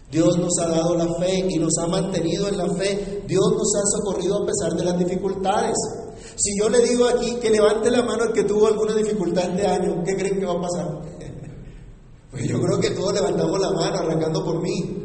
Dios 0.10 0.38
nos 0.40 0.58
ha 0.60 0.70
dado 0.70 0.96
la 0.96 1.14
fe 1.20 1.46
y 1.48 1.60
nos 1.60 1.78
ha 1.78 1.88
mantenido 1.88 2.48
en 2.48 2.58
la 2.58 2.68
fe. 2.74 3.22
Dios 3.28 3.46
nos 3.52 3.76
ha 3.76 3.98
socorrido 3.98 4.42
a 4.42 4.46
pesar 4.48 4.74
de 4.76 4.86
las 4.86 4.98
dificultades. 4.98 5.76
Si 6.36 6.60
yo 6.60 6.68
le 6.68 6.80
digo 6.80 7.08
aquí 7.08 7.36
que 7.36 7.52
levante 7.52 7.92
la 7.92 8.02
mano 8.02 8.24
el 8.24 8.34
que 8.34 8.44
tuvo 8.44 8.66
alguna 8.66 8.96
dificultad 8.96 9.52
este 9.52 9.68
año, 9.68 10.04
¿qué 10.04 10.16
creen 10.16 10.40
que 10.40 10.46
va 10.46 10.54
a 10.54 10.62
pasar? 10.62 11.02
Pues 12.32 12.50
yo 12.50 12.60
creo 12.60 12.80
que 12.82 12.90
todos 12.90 13.14
levantamos 13.14 13.58
la 13.62 13.72
mano 13.72 13.98
arrancando 14.00 14.44
por 14.44 14.62
mí. 14.62 15.05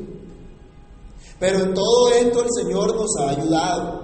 Pero 1.41 1.65
en 1.65 1.75
todo 1.75 2.11
esto 2.11 2.43
el 2.43 2.49
Señor 2.63 2.95
nos 2.95 3.11
ha 3.19 3.31
ayudado. 3.31 4.01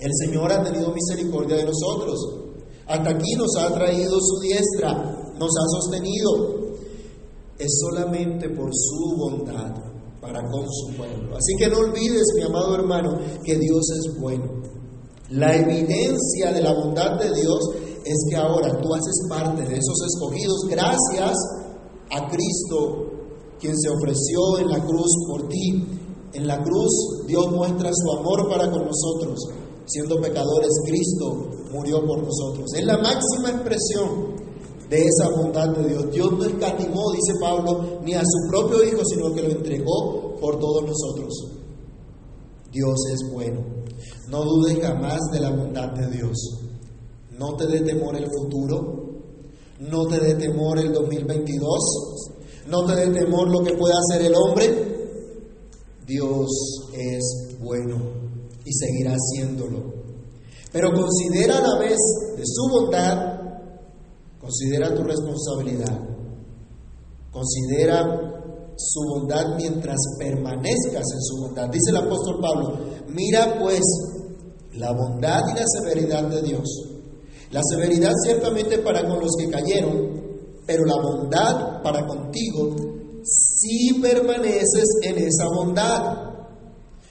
El 0.00 0.10
Señor 0.12 0.52
ha 0.52 0.62
tenido 0.62 0.92
misericordia 0.92 1.56
de 1.56 1.64
nosotros. 1.64 2.18
Hasta 2.86 3.10
aquí 3.10 3.34
nos 3.36 3.56
ha 3.56 3.72
traído 3.72 4.18
su 4.20 4.40
diestra, 4.40 4.92
nos 5.38 5.50
ha 5.50 5.80
sostenido. 5.80 6.58
Es 7.58 7.78
solamente 7.80 8.50
por 8.50 8.70
su 8.74 9.16
bondad 9.16 9.72
para 10.20 10.40
con 10.50 10.66
su 10.68 10.96
pueblo. 10.96 11.36
Así 11.36 11.54
que 11.58 11.68
no 11.68 11.78
olvides, 11.78 12.26
mi 12.36 12.42
amado 12.42 12.74
hermano, 12.74 13.18
que 13.44 13.56
Dios 13.56 13.90
es 13.90 14.20
bueno. 14.20 14.62
La 15.30 15.54
evidencia 15.54 16.52
de 16.52 16.62
la 16.62 16.72
bondad 16.72 17.20
de 17.20 17.32
Dios 17.34 17.70
es 18.04 18.16
que 18.30 18.36
ahora 18.36 18.80
tú 18.80 18.94
haces 18.94 19.26
parte 19.28 19.62
de 19.62 19.74
esos 19.74 19.96
escogidos 20.06 20.60
gracias 20.68 21.36
a 22.10 22.26
Cristo, 22.28 23.10
quien 23.60 23.76
se 23.78 23.90
ofreció 23.90 24.58
en 24.58 24.70
la 24.70 24.84
cruz 24.84 25.10
por 25.28 25.48
ti 25.48 25.98
en 26.32 26.46
la 26.46 26.62
cruz 26.62 27.24
Dios 27.26 27.50
muestra 27.50 27.90
su 27.92 28.18
amor 28.18 28.48
para 28.48 28.70
con 28.70 28.86
nosotros. 28.86 29.38
Siendo 29.86 30.20
pecadores, 30.20 30.68
Cristo 30.84 31.50
murió 31.72 32.04
por 32.04 32.22
nosotros. 32.22 32.66
Es 32.74 32.84
la 32.84 32.98
máxima 32.98 33.50
expresión 33.50 34.36
de 34.90 35.04
esa 35.04 35.30
bondad 35.30 35.68
de 35.76 35.88
Dios. 35.88 36.10
Dios 36.12 36.32
no 36.32 36.44
escatimó, 36.44 37.10
dice 37.12 37.32
Pablo, 37.40 38.00
ni 38.02 38.14
a 38.14 38.22
su 38.22 38.50
propio 38.50 38.84
Hijo, 38.84 39.02
sino 39.04 39.34
que 39.34 39.42
lo 39.42 39.50
entregó 39.50 40.36
por 40.40 40.58
todos 40.58 40.84
nosotros. 40.84 41.32
Dios 42.70 42.96
es 43.12 43.32
bueno. 43.32 43.60
No 44.28 44.44
dudes 44.44 44.78
jamás 44.80 45.20
de 45.32 45.40
la 45.40 45.50
bondad 45.50 45.90
de 45.92 46.10
Dios. 46.10 46.36
No 47.38 47.54
te 47.56 47.66
dé 47.66 47.80
temor 47.80 48.16
el 48.16 48.26
futuro. 48.26 49.06
No 49.80 50.06
te 50.06 50.18
dé 50.18 50.34
temor 50.34 50.78
el 50.78 50.92
2022. 50.92 51.78
No 52.66 52.84
te 52.84 52.94
dé 52.94 53.08
temor 53.08 53.48
lo 53.48 53.64
que 53.64 53.74
pueda 53.74 53.94
hacer 53.98 54.26
el 54.26 54.34
hombre. 54.34 54.97
Dios 56.08 56.48
es 56.94 57.58
bueno 57.60 57.96
y 58.64 58.72
seguirá 58.72 59.12
haciéndolo. 59.12 59.92
Pero 60.72 60.90
considera 60.92 61.58
a 61.58 61.60
la 61.60 61.78
vez 61.78 61.98
de 62.34 62.42
su 62.44 62.68
bondad, 62.70 63.40
considera 64.40 64.94
tu 64.94 65.02
responsabilidad, 65.02 66.00
considera 67.30 68.74
su 68.74 69.00
bondad 69.00 69.56
mientras 69.56 69.98
permanezcas 70.18 71.04
en 71.12 71.20
su 71.20 71.42
bondad. 71.42 71.68
Dice 71.68 71.90
el 71.90 71.96
apóstol 71.98 72.38
Pablo, 72.40 72.78
mira 73.08 73.58
pues 73.60 73.82
la 74.74 74.92
bondad 74.92 75.42
y 75.50 75.58
la 75.58 75.64
severidad 75.66 76.24
de 76.24 76.42
Dios. 76.42 76.68
La 77.50 77.60
severidad 77.62 78.12
ciertamente 78.24 78.78
para 78.78 79.06
con 79.06 79.20
los 79.20 79.32
que 79.38 79.50
cayeron, 79.50 80.08
pero 80.66 80.84
la 80.86 81.02
bondad 81.02 81.82
para 81.82 82.06
contigo 82.06 82.97
si 83.28 84.00
permaneces 84.00 84.86
en 85.02 85.18
esa 85.18 85.44
bondad. 85.54 86.28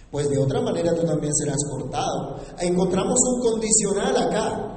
Pues 0.09 0.29
de 0.29 0.37
otra 0.37 0.61
manera 0.61 0.95
tú 0.95 1.05
también 1.05 1.33
serás 1.35 1.57
cortado. 1.69 2.39
Encontramos 2.59 3.19
un 3.33 3.51
condicional 3.51 4.15
acá. 4.15 4.73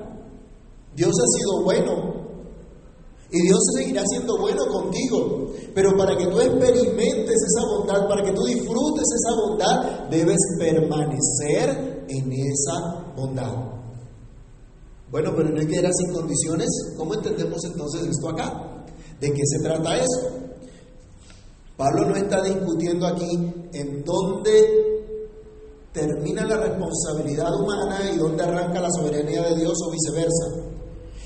Dios 0.95 1.13
ha 1.13 1.39
sido 1.39 1.63
bueno. 1.63 2.21
Y 3.33 3.43
Dios 3.43 3.61
seguirá 3.77 4.03
siendo 4.07 4.37
bueno 4.39 4.67
contigo. 4.67 5.53
Pero 5.73 5.97
para 5.97 6.17
que 6.17 6.27
tú 6.27 6.41
experimentes 6.41 7.37
esa 7.37 7.65
bondad, 7.65 8.09
para 8.09 8.25
que 8.25 8.33
tú 8.33 8.43
disfrutes 8.45 9.05
esa 9.15 9.37
bondad, 9.47 10.09
debes 10.11 10.39
permanecer 10.59 12.05
en 12.09 12.33
esa 12.33 13.13
bondad. 13.17 13.55
Bueno, 15.13 15.33
pero 15.37 15.49
no 15.49 15.61
hay 15.61 15.67
que 15.67 15.77
ir 15.77 15.89
sin 15.93 16.13
condiciones. 16.13 16.69
¿Cómo 16.97 17.15
entendemos 17.15 17.65
entonces 17.65 18.03
esto 18.09 18.31
acá? 18.31 18.85
¿De 19.21 19.33
qué 19.33 19.43
se 19.45 19.63
trata 19.63 19.97
eso? 19.97 20.50
Pablo 21.81 22.11
no 22.11 22.17
está 22.17 22.43
discutiendo 22.43 23.07
aquí 23.07 23.31
en 23.73 24.05
dónde 24.05 24.51
termina 25.95 26.45
la 26.45 26.59
responsabilidad 26.59 27.49
humana 27.59 28.01
y 28.15 28.19
dónde 28.19 28.43
arranca 28.43 28.83
la 28.83 28.91
soberanía 28.91 29.45
de 29.45 29.57
Dios 29.57 29.79
o 29.87 29.91
viceversa. 29.91 30.47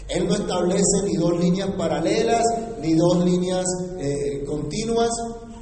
Él 0.08 0.28
no 0.28 0.34
establece 0.34 1.02
ni 1.06 1.16
dos 1.16 1.40
líneas 1.40 1.70
paralelas, 1.76 2.44
ni 2.80 2.94
dos 2.94 3.24
líneas 3.24 3.64
eh, 3.98 4.44
continuas. 4.46 5.10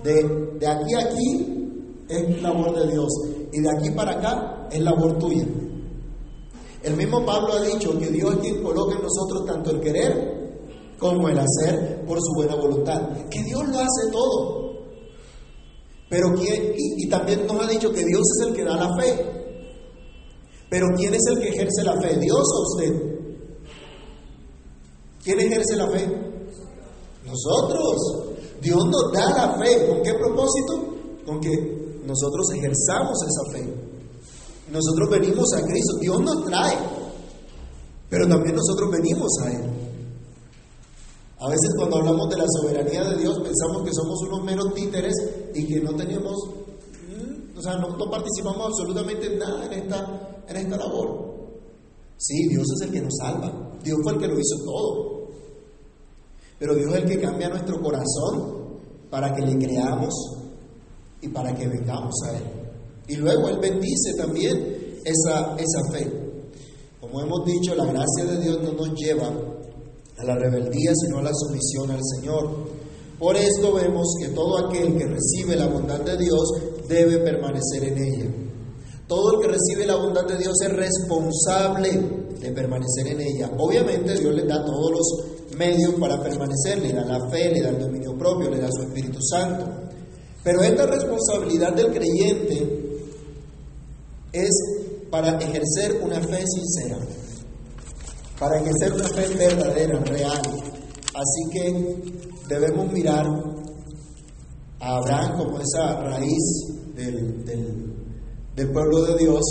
De, 0.05 0.59
de 0.59 0.67
aquí 0.67 0.95
a 0.95 1.01
aquí 1.07 2.05
es 2.11 2.43
labor 2.43 2.77
de 2.79 2.93
Dios 2.93 3.09
y 3.51 3.61
de 3.61 3.71
aquí 3.71 3.91
para 3.93 4.13
acá 4.13 4.69
es 4.71 4.81
labor 4.81 5.19
tuya. 5.19 5.47
El 6.83 6.97
mismo 6.97 7.25
Pablo 7.25 7.55
ha 7.55 7.63
dicho 7.63 7.99
que 7.99 8.09
Dios 8.09 8.35
es 8.35 8.41
quien 8.41 8.63
coloca 8.63 8.97
en 8.97 9.03
nosotros 9.03 9.47
tanto 9.47 9.71
el 9.71 9.81
querer 9.81 10.93
como 10.99 11.31
el 11.31 11.39
hacer 11.39 12.05
por 12.05 12.19
su 12.21 12.35
buena 12.35 12.57
voluntad. 12.57 13.01
Que 13.31 13.43
Dios 13.43 13.67
lo 13.69 13.79
hace 13.79 14.11
todo. 14.13 14.62
Pero 16.13 16.29
quién, 16.35 16.75
y, 16.77 17.09
también 17.09 17.47
nos 17.47 17.65
ha 17.65 17.71
dicho 17.71 17.91
que 17.91 18.05
Dios 18.05 18.21
es 18.21 18.47
el 18.47 18.55
que 18.55 18.65
da 18.65 18.77
la 18.77 18.95
fe. 19.01 19.17
Pero 20.69 20.89
¿quién 20.95 21.15
es 21.15 21.23
el 21.27 21.41
que 21.41 21.49
ejerce 21.49 21.83
la 21.83 21.99
fe? 22.03 22.19
¿Dios 22.19 22.45
o 22.55 22.63
usted? 22.69 22.93
¿Quién 25.25 25.41
ejerce 25.41 25.75
la 25.75 25.89
fe? 25.89 26.07
Nosotros. 27.25 28.37
Dios 28.61 28.85
nos 28.85 29.11
da 29.11 29.31
la 29.31 29.59
fe. 29.59 29.87
¿Con 29.89 30.03
qué 30.03 30.13
propósito? 30.13 30.97
Con 31.25 31.41
que 31.41 32.03
nosotros 32.05 32.47
ejerzamos 32.57 33.19
esa 33.23 33.53
fe. 33.57 33.75
Nosotros 34.71 35.09
venimos 35.09 35.51
a 35.55 35.63
Cristo. 35.63 35.97
Dios 35.99 36.21
nos 36.21 36.45
trae. 36.45 36.77
Pero 38.11 38.29
también 38.29 38.55
nosotros 38.55 38.91
venimos 38.91 39.31
a 39.47 39.51
Él. 39.51 39.82
A 41.43 41.49
veces 41.49 41.75
cuando 41.77 41.97
hablamos 41.97 42.31
de 42.31 42.37
la 42.37 42.45
soberanía 42.47 43.03
de 43.03 43.17
Dios 43.17 43.37
pensamos 43.41 43.83
que 43.83 43.93
somos 43.93 44.23
unos 44.29 44.45
meros 44.45 44.73
títeres 44.75 45.13
y 45.53 45.67
que 45.67 45.81
no 45.81 45.93
tenemos, 45.97 46.37
mm, 47.09 47.59
o 47.59 47.61
sea, 47.61 47.79
no, 47.79 47.99
participamos 48.09 48.69
absolutamente 48.69 49.27
en 49.27 49.39
nada 49.41 49.67
en 49.67 49.73
esta, 49.73 50.45
en 50.47 50.57
esta 50.57 50.77
labor. 50.77 51.33
Sí, 52.17 52.47
Dios 52.49 52.65
es 52.77 52.87
el 52.87 52.93
que 52.93 53.01
nos 53.01 53.17
salva, 53.21 53.73
Dios 53.83 53.99
fue 54.05 54.13
el 54.13 54.19
que 54.21 54.29
lo 54.29 54.39
hizo 54.39 54.57
todo. 54.65 55.23
Pero 56.61 56.77
Dios 56.77 56.95
es 56.95 57.03
el 57.03 57.09
que 57.09 57.21
cambia 57.21 57.49
nuestro 57.49 57.83
corazón 57.83 58.79
para 59.11 59.35
que 59.35 59.43
le 59.43 59.59
creamos 59.59 60.15
y 61.23 61.27
para 61.27 61.53
que 61.57 61.67
vengamos 61.67 62.15
a 62.29 62.37
Él. 62.37 62.45
Y 63.09 63.17
luego 63.17 63.49
Él 63.49 63.59
bendice 63.59 64.15
también 64.17 65.01
esa, 65.05 65.57
esa 65.57 65.91
fe. 65.91 66.09
Como 67.01 67.21
hemos 67.21 67.45
dicho, 67.45 67.75
la 67.75 67.87
gracia 67.87 68.27
de 68.27 68.41
Dios 68.41 68.63
no 68.63 68.73
nos 68.75 68.95
lleva 68.95 69.52
a 70.23 70.27
la 70.27 70.37
rebeldía, 70.37 70.93
sino 70.95 71.19
a 71.19 71.23
la 71.23 71.33
sumisión 71.35 71.91
al 71.91 72.01
Señor. 72.03 72.51
Por 73.19 73.37
esto 73.37 73.75
vemos 73.75 74.15
que 74.21 74.29
todo 74.29 74.67
aquel 74.67 74.97
que 74.97 75.07
recibe 75.07 75.57
la 75.57 75.67
bondad 75.67 76.01
de 76.01 76.17
Dios 76.17 76.43
debe 76.89 77.19
permanecer 77.19 77.85
en 77.85 77.99
ella. 77.99 78.31
Todo 79.07 79.35
el 79.35 79.41
que 79.41 79.53
recibe 79.53 79.87
la 79.87 79.97
bondad 79.97 80.27
de 80.27 80.39
Dios 80.39 80.55
es 80.63 80.73
responsable 80.73 81.91
de 82.41 82.51
permanecer 82.51 83.09
en 83.09 83.21
ella. 83.21 83.51
Obviamente 83.59 84.19
Dios 84.19 84.35
le 84.35 84.45
da 84.45 84.65
todos 84.65 84.91
los 84.91 85.57
medios 85.57 85.95
para 85.95 86.21
permanecer, 86.23 86.81
le 86.81 86.93
da 86.93 87.05
la 87.05 87.29
fe, 87.29 87.51
le 87.53 87.61
da 87.61 87.69
el 87.69 87.79
dominio 87.79 88.17
propio, 88.17 88.51
le 88.51 88.59
da 88.59 88.69
su 88.71 88.83
Espíritu 88.83 89.21
Santo. 89.21 89.67
Pero 90.43 90.63
esta 90.63 90.87
responsabilidad 90.87 91.75
del 91.75 91.93
creyente 91.93 92.99
es 94.33 94.51
para 95.11 95.39
ejercer 95.39 96.01
una 96.03 96.21
fe 96.21 96.43
sincera 96.47 96.99
para 98.43 98.61
que 98.61 98.73
sea 98.77 98.93
una 98.93 99.09
fe 99.09 99.37
verdadera, 99.37 100.01
real. 100.01 100.43
Así 101.15 101.51
que 101.53 101.97
debemos 102.49 102.93
mirar 102.93 103.25
a 104.81 104.97
Abraham 104.97 105.39
como 105.39 105.61
esa 105.61 106.01
raíz 106.01 106.43
del, 106.97 107.45
del, 107.45 108.73
pueblo 108.73 109.05
de 109.05 109.19
Dios 109.19 109.43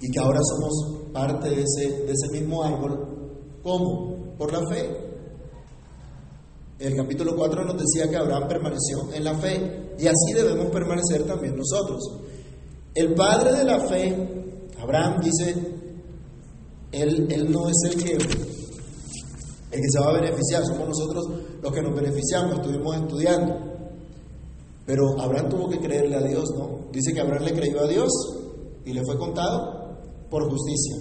y 0.00 0.10
que 0.10 0.18
ahora 0.18 0.40
somos 0.42 1.12
parte 1.12 1.50
de 1.50 1.62
ese, 1.62 2.02
de 2.02 2.12
ese 2.12 2.40
mismo 2.40 2.64
árbol. 2.64 3.60
¿Cómo? 3.62 4.34
Por 4.36 4.52
la 4.52 4.68
fe. 4.68 4.90
El 6.80 6.96
capítulo 6.96 7.36
4 7.36 7.64
nos 7.64 7.76
decía 7.78 8.10
que 8.10 8.16
Abraham 8.16 8.48
permaneció 8.48 9.12
en 9.14 9.22
la 9.22 9.38
fe 9.38 9.94
y 9.96 10.06
así 10.08 10.32
debemos 10.34 10.66
permanecer 10.72 11.24
también 11.28 11.54
nosotros. 11.56 12.00
El 12.92 13.14
padre 13.14 13.52
de 13.52 13.64
la 13.64 13.86
fe, 13.86 14.66
Abraham, 14.80 15.20
dice, 15.20 15.78
él, 16.92 17.26
él 17.30 17.50
no 17.52 17.68
es 17.68 17.76
el 17.90 18.02
que, 18.02 18.12
el 18.12 18.20
que 19.80 19.88
se 19.90 20.00
va 20.00 20.10
a 20.10 20.20
beneficiar, 20.20 20.64
somos 20.64 20.88
nosotros 20.88 21.26
los 21.62 21.72
que 21.72 21.82
nos 21.82 21.94
beneficiamos, 21.94 22.56
estuvimos 22.56 22.96
estudiando. 22.96 23.54
Pero 24.86 25.20
Abraham 25.20 25.50
tuvo 25.50 25.68
que 25.68 25.80
creerle 25.80 26.16
a 26.16 26.22
Dios, 26.22 26.48
¿no? 26.56 26.88
Dice 26.92 27.12
que 27.12 27.20
Abraham 27.20 27.44
le 27.44 27.52
creyó 27.52 27.84
a 27.84 27.88
Dios 27.88 28.10
y 28.84 28.92
le 28.94 29.04
fue 29.04 29.18
contado 29.18 29.98
por 30.30 30.48
justicia. 30.50 30.96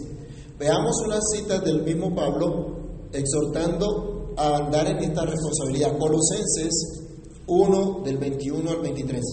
Veamos 0.60 1.02
unas 1.06 1.24
citas 1.34 1.64
del 1.64 1.84
mismo 1.84 2.14
Pablo 2.14 2.76
exhortando 3.14 4.34
a 4.36 4.58
andar 4.58 4.88
en 4.88 4.98
esta 4.98 5.26
responsabilidad. 5.26 5.98
Colosenses 5.98 6.74
1 7.48 8.02
del 8.04 8.18
21 8.18 8.70
al 8.70 8.82
23. 8.82 9.24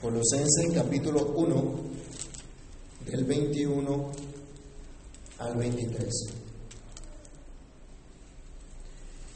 Colosenses 0.00 0.72
capítulo 0.74 1.34
1 1.36 1.91
del 3.06 3.24
21 3.24 4.10
al 5.38 5.56
23. 5.56 6.08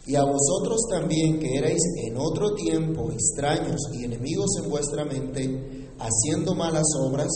Y 0.07 0.14
a 0.14 0.22
vosotros 0.22 0.83
también 0.88 1.40
que 1.40 1.59
erais 1.59 1.83
en 2.07 2.16
otro 2.16 2.55
tiempo 2.55 3.11
extraños 3.11 3.81
y 3.92 4.05
enemigos 4.05 4.50
en 4.62 4.70
vuestra 4.70 5.05
mente, 5.05 5.88
haciendo 5.98 6.55
malas 6.55 6.87
obras, 7.00 7.29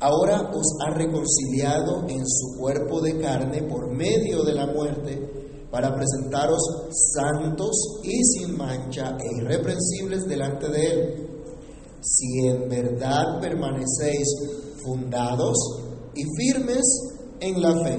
ahora 0.00 0.50
os 0.54 0.66
ha 0.86 0.94
reconciliado 0.94 2.08
en 2.08 2.26
su 2.26 2.58
cuerpo 2.58 3.02
de 3.02 3.18
carne 3.20 3.62
por 3.64 3.94
medio 3.94 4.42
de 4.44 4.54
la 4.54 4.66
muerte, 4.66 5.44
para 5.70 5.92
presentaros 5.92 6.60
santos 7.12 8.00
y 8.04 8.22
sin 8.22 8.56
mancha 8.56 9.18
e 9.18 9.42
irreprensibles 9.42 10.24
delante 10.24 10.68
de 10.68 10.86
Él. 10.86 11.28
Si 12.00 12.46
en 12.46 12.68
verdad 12.68 13.40
permanecéis 13.40 14.28
fundados 14.84 15.56
y 16.14 16.22
firmes 16.36 16.84
en 17.40 17.60
la 17.60 17.72
fe, 17.82 17.98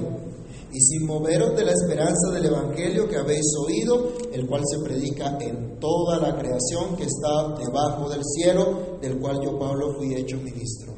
y 0.72 0.80
sin 0.80 1.06
moveros 1.06 1.56
de 1.56 1.64
la 1.64 1.72
esperanza 1.72 2.30
del 2.32 2.46
Evangelio 2.46 3.08
que 3.08 3.16
habéis 3.16 3.46
oído, 3.64 4.12
el 4.32 4.46
cual 4.46 4.62
se 4.66 4.78
predica 4.84 5.38
en 5.40 5.78
toda 5.78 6.18
la 6.18 6.38
creación 6.38 6.96
que 6.96 7.04
está 7.04 7.54
debajo 7.58 8.08
del 8.10 8.22
cielo, 8.24 8.98
del 9.00 9.18
cual 9.18 9.40
yo, 9.42 9.58
Pablo, 9.58 9.94
fui 9.96 10.14
hecho 10.14 10.36
ministro. 10.38 10.94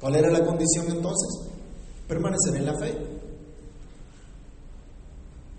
¿Cuál 0.00 0.16
era 0.16 0.30
la 0.30 0.44
condición 0.44 0.86
entonces? 0.88 1.48
Permanecer 2.08 2.56
en 2.56 2.66
la 2.66 2.78
fe. 2.78 2.94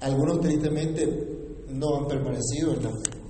Algunos 0.01 0.41
tristemente 0.41 1.65
no 1.69 1.95
han 1.95 2.07
permanecido 2.07 2.73
en 2.73 2.83
la 2.83 2.89
fe. 2.89 3.23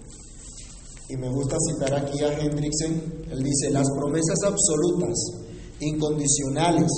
Y 1.09 1.17
me 1.17 1.29
gusta 1.29 1.55
citar 1.59 1.93
aquí 1.93 2.23
a 2.23 2.33
Hendrickson, 2.33 3.01
él 3.29 3.43
dice, 3.43 3.69
las 3.69 3.87
promesas 3.91 4.39
absolutas, 4.45 5.42
incondicionales, 5.83 6.91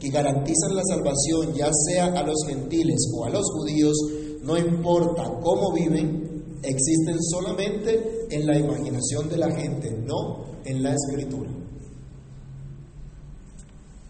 que 0.00 0.10
garantizan 0.10 0.76
la 0.76 0.82
salvación 0.84 1.54
ya 1.54 1.70
sea 1.86 2.06
a 2.06 2.22
los 2.22 2.36
gentiles 2.46 2.98
o 3.14 3.24
a 3.24 3.30
los 3.30 3.44
judíos, 3.52 3.96
no 4.42 4.56
importa 4.56 5.24
cómo 5.42 5.72
viven, 5.72 6.60
existen 6.62 7.16
solamente 7.20 8.26
en 8.30 8.46
la 8.46 8.58
imaginación 8.58 9.28
de 9.28 9.36
la 9.36 9.50
gente, 9.50 9.90
no 9.90 10.44
en 10.64 10.82
la 10.82 10.94
escritura. 10.94 11.50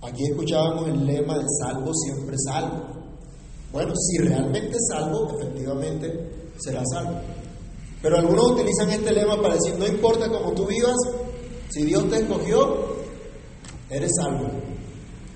Aquí 0.02 0.24
escuchábamos 0.24 0.88
el 0.88 1.06
lema 1.06 1.38
del 1.38 1.46
salvo 1.60 1.92
siempre 1.94 2.36
salvo. 2.46 2.98
Bueno, 3.72 3.92
si 3.96 4.18
realmente 4.18 4.76
salvo, 4.88 5.28
efectivamente 5.38 6.52
será 6.58 6.82
salvo. 6.92 7.20
Pero 8.00 8.18
algunos 8.18 8.52
utilizan 8.52 8.90
este 8.90 9.12
lema 9.12 9.40
para 9.42 9.54
decir, 9.54 9.74
no 9.78 9.86
importa 9.86 10.30
cómo 10.30 10.52
tú 10.52 10.66
vivas, 10.66 10.96
si 11.68 11.84
Dios 11.84 12.08
te 12.08 12.18
escogió, 12.18 12.97
eres 13.90 14.10
salvo. 14.20 14.48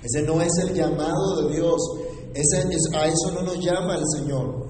Ese 0.02 0.22
no 0.22 0.40
es 0.40 0.52
el 0.58 0.74
llamado 0.74 1.42
de 1.42 1.54
Dios. 1.54 1.80
Ese, 2.34 2.58
a 2.96 3.06
eso 3.06 3.30
no 3.32 3.42
nos 3.42 3.58
llama 3.58 3.96
el 3.96 4.04
Señor. 4.18 4.68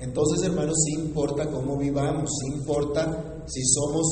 Entonces, 0.00 0.42
hermanos, 0.44 0.76
sí 0.84 1.00
importa 1.00 1.50
cómo 1.50 1.76
vivamos, 1.76 2.30
sí 2.40 2.58
importa 2.58 3.44
si 3.46 3.62
somos 3.64 4.06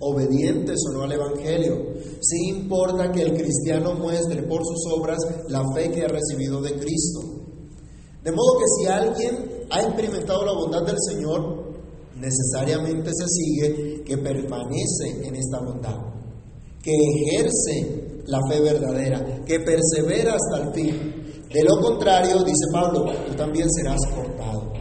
obedientes 0.00 0.76
o 0.88 0.92
no 0.94 1.02
al 1.02 1.12
Evangelio. 1.12 1.76
Sí 2.20 2.48
importa 2.48 3.12
que 3.12 3.22
el 3.22 3.34
cristiano 3.34 3.94
muestre 3.94 4.42
por 4.42 4.62
sus 4.64 4.92
obras 4.92 5.18
la 5.48 5.62
fe 5.74 5.90
que 5.90 6.04
ha 6.04 6.08
recibido 6.08 6.60
de 6.60 6.72
Cristo. 6.72 7.20
De 8.22 8.32
modo 8.32 8.58
que 8.58 8.64
si 8.78 8.86
alguien 8.86 9.66
ha 9.70 9.82
experimentado 9.82 10.44
la 10.44 10.52
bondad 10.52 10.82
del 10.82 10.96
Señor, 10.98 11.70
necesariamente 12.16 13.10
se 13.14 13.26
sigue 13.28 14.02
que 14.04 14.18
permanece 14.18 15.26
en 15.26 15.36
esta 15.36 15.60
bondad, 15.60 15.96
que 16.82 16.92
ejerce 16.92 18.09
la 18.26 18.38
fe 18.48 18.60
verdadera, 18.60 19.44
que 19.44 19.60
persevera 19.60 20.34
hasta 20.34 20.68
el 20.68 20.74
fin. 20.74 21.42
De 21.52 21.64
lo 21.64 21.80
contrario, 21.80 22.42
dice 22.44 22.66
Pablo, 22.72 23.06
tú 23.26 23.34
también 23.34 23.68
serás 23.70 23.98
cortado. 24.14 24.72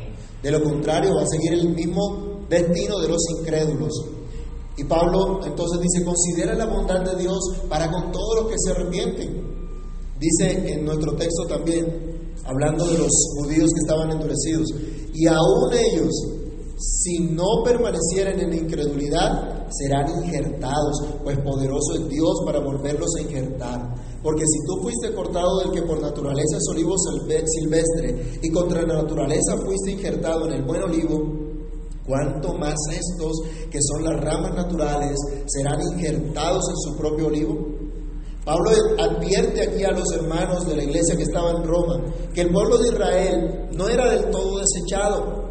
De 0.41 0.52
lo 0.52 0.63
contrario, 0.63 1.15
va 1.15 1.23
a 1.23 1.28
seguir 1.28 1.54
el 1.54 1.69
mismo 1.69 2.45
destino 2.49 2.99
de 2.99 3.08
los 3.08 3.21
incrédulos. 3.39 3.91
Y 4.78 4.84
Pablo 4.86 5.41
entonces 5.45 5.80
dice, 5.82 6.06
considera 6.06 6.54
la 6.54 6.65
bondad 6.65 7.02
de 7.02 7.21
Dios 7.21 7.39
para 7.67 7.91
con 7.91 8.12
todos 8.12 8.41
los 8.41 8.52
que 8.52 8.56
se 8.58 8.71
arrepienten. 8.71 9.60
Dice 10.19 10.73
en 10.73 10.86
nuestro 10.86 11.15
texto 11.15 11.45
también, 11.47 12.34
hablando 12.45 12.86
de 12.86 12.97
los 12.97 13.12
judíos 13.39 13.69
que 13.73 13.82
estaban 13.82 14.12
endurecidos, 14.12 14.67
y 15.13 15.28
aún 15.28 15.73
ellos, 15.73 16.12
si 16.79 17.19
no 17.19 17.61
permanecieren 17.63 18.39
en 18.39 18.53
incredulidad, 18.53 19.67
serán 19.69 20.23
injertados, 20.23 21.03
pues 21.23 21.37
poderoso 21.39 21.95
es 21.95 22.07
Dios 22.07 22.41
para 22.45 22.59
volverlos 22.59 23.09
a 23.17 23.21
injertar. 23.21 23.95
Porque 24.23 24.43
si 24.45 24.65
tú 24.65 24.81
fuiste 24.81 25.13
cortado 25.13 25.59
del 25.59 25.71
que 25.71 25.81
por 25.81 26.01
naturaleza 26.01 26.57
es 26.57 26.67
olivo 26.71 26.95
silvestre 26.97 28.39
y 28.41 28.49
contra 28.51 28.81
la 28.83 29.01
naturaleza 29.01 29.57
fuiste 29.65 29.91
injertado 29.91 30.45
en 30.47 30.53
el 30.53 30.63
buen 30.63 30.83
olivo, 30.83 31.49
cuánto 32.05 32.53
más 32.53 32.75
estos, 32.91 33.41
que 33.69 33.79
son 33.81 34.03
las 34.03 34.23
ramas 34.23 34.55
naturales, 34.55 35.17
serán 35.47 35.81
injertados 35.93 36.63
en 36.69 36.77
su 36.77 36.97
propio 36.97 37.27
olivo. 37.27 37.57
Pablo 38.45 38.71
advierte 38.97 39.67
aquí 39.67 39.83
a 39.83 39.91
los 39.91 40.11
hermanos 40.13 40.65
de 40.65 40.75
la 40.77 40.83
iglesia 40.83 41.15
que 41.15 41.23
estaba 41.23 41.51
en 41.51 41.63
Roma 41.63 42.01
que 42.33 42.41
el 42.41 42.51
pueblo 42.51 42.77
de 42.77 42.87
Israel 42.87 43.69
no 43.73 43.87
era 43.87 44.09
del 44.11 44.31
todo 44.31 44.59
desechado, 44.59 45.48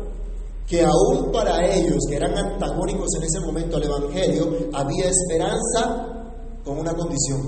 que 0.69 0.85
aún 0.85 1.33
para 1.33 1.67
ellos, 1.75 1.97
que 2.09 2.17
eran 2.17 2.37
antagónicos 2.37 3.09
en 3.17 3.23
ese 3.23 3.41
momento 3.41 3.79
al 3.79 3.85
Evangelio, 3.85 4.69
había 4.75 5.09
esperanza 5.09 6.35
con 6.63 6.79
una 6.79 6.93
condición, 6.95 7.41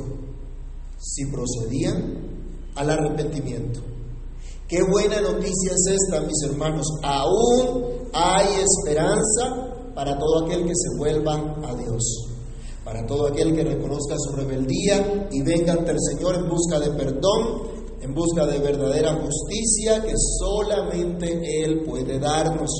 si 0.99 1.27
procedían 1.27 2.19
al 2.77 2.91
arrepentimiento. 2.91 3.81
Qué 4.67 4.79
buena 4.91 5.21
noticia 5.21 5.73
es 5.73 5.87
esta, 5.87 6.21
mis 6.23 6.43
hermanos. 6.45 6.87
Aún 7.03 7.85
hay 8.15 8.47
esperanza 8.63 9.93
para 9.95 10.17
todo 10.17 10.45
aquel 10.45 10.65
que 10.65 10.75
se 10.75 10.97
vuelva 10.97 11.35
a 11.65 11.75
Dios, 11.75 12.29
para 12.85 13.05
todo 13.05 13.27
aquel 13.27 13.55
que 13.55 13.65
reconozca 13.65 14.15
su 14.17 14.37
rebeldía 14.37 15.29
y 15.31 15.43
venga 15.43 15.73
ante 15.73 15.91
el 15.91 15.99
Señor 16.01 16.37
en 16.37 16.49
busca 16.49 16.81
de 16.81 16.91
perdón, 16.91 17.69
en 18.01 18.15
busca 18.15 18.47
de 18.47 18.61
verdadera 18.61 19.13
justicia 19.15 20.03
que 20.03 20.15
solamente 20.39 21.65
Él 21.65 21.83
puede 21.85 22.19
darnos. 22.19 22.71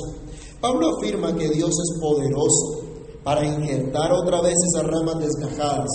Pablo 0.61 0.95
afirma 0.95 1.35
que 1.35 1.49
Dios 1.49 1.71
es 1.71 1.99
poderoso 1.99 2.83
para 3.23 3.43
injertar 3.43 4.11
otra 4.11 4.41
vez 4.41 4.53
esas 4.53 4.87
ramas 4.87 5.19
desgajadas, 5.19 5.89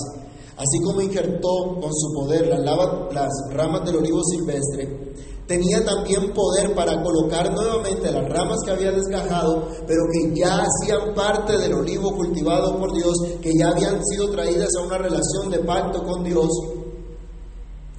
así 0.56 0.80
como 0.84 1.00
injertó 1.00 1.78
con 1.80 1.94
su 1.94 2.12
poder 2.12 2.48
las, 2.48 3.30
ramas 3.52 3.84
del 3.84 3.96
olivo 3.96 4.20
silvestre, 4.24 5.14
tenía 5.46 5.84
también 5.84 6.32
poder 6.34 6.74
para 6.74 7.00
colocar 7.00 7.52
nuevamente 7.54 8.10
las 8.10 8.28
ramas 8.28 8.58
que 8.64 8.72
había 8.72 8.90
desgajado, 8.90 9.68
pero 9.86 10.00
que 10.12 10.36
ya 10.36 10.64
hacían 10.64 11.14
parte 11.14 11.56
del 11.58 11.74
olivo 11.74 12.10
cultivado 12.16 12.76
por 12.76 12.92
Dios, 12.92 13.14
que 13.40 13.52
ya 13.56 13.68
habían 13.68 14.04
sido 14.04 14.30
traídas 14.30 14.70
a 14.76 14.84
una 14.84 14.98
relación 14.98 15.48
de 15.48 15.60
pacto 15.60 16.02
con 16.02 16.24
Dios. 16.24 16.48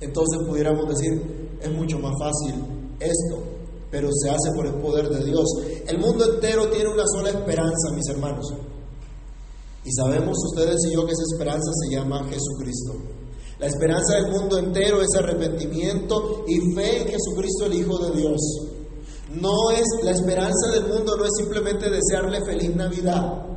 Entonces 0.02 0.46
pudiéramos 0.46 0.90
decir, 0.90 1.58
es 1.62 1.72
mucho 1.72 1.98
más 2.00 2.14
fácil 2.20 2.56
esto 3.00 3.57
pero 3.90 4.10
se 4.12 4.30
hace 4.30 4.52
por 4.56 4.66
el 4.68 4.76
poder 4.76 5.10
de 5.10 5.26
Dios. 5.26 5.46
El 5.88 6.00
mundo 6.00 6.34
entero 6.34 6.68
tiene 6.70 6.90
una 6.90 7.06
sola 7.08 7.30
esperanza, 7.30 7.92
mis 7.94 8.08
hermanos. 8.10 8.46
Y 9.84 9.92
sabemos 9.94 10.38
ustedes 10.52 10.78
y 10.90 10.94
yo 10.94 11.06
que 11.06 11.14
esa 11.14 11.24
esperanza 11.34 11.72
se 11.74 11.96
llama 11.96 12.26
Jesucristo. 12.26 12.94
La 13.60 13.68
esperanza 13.68 14.16
del 14.16 14.32
mundo 14.32 14.58
entero 14.58 15.02
es 15.02 15.08
arrepentimiento 15.18 16.44
y 16.48 16.60
fe 16.76 17.02
en 17.02 17.08
Jesucristo 17.08 17.66
el 17.66 17.74
Hijo 17.74 17.98
de 18.06 18.18
Dios. 18.18 18.40
No 19.32 19.72
es 19.72 19.86
la 20.04 20.12
esperanza 20.12 20.72
del 20.74 20.88
mundo 20.88 21.18
no 21.18 21.26
es 21.26 21.32
simplemente 21.38 21.90
desearle 21.90 22.44
feliz 22.46 22.76
Navidad. 22.76 23.57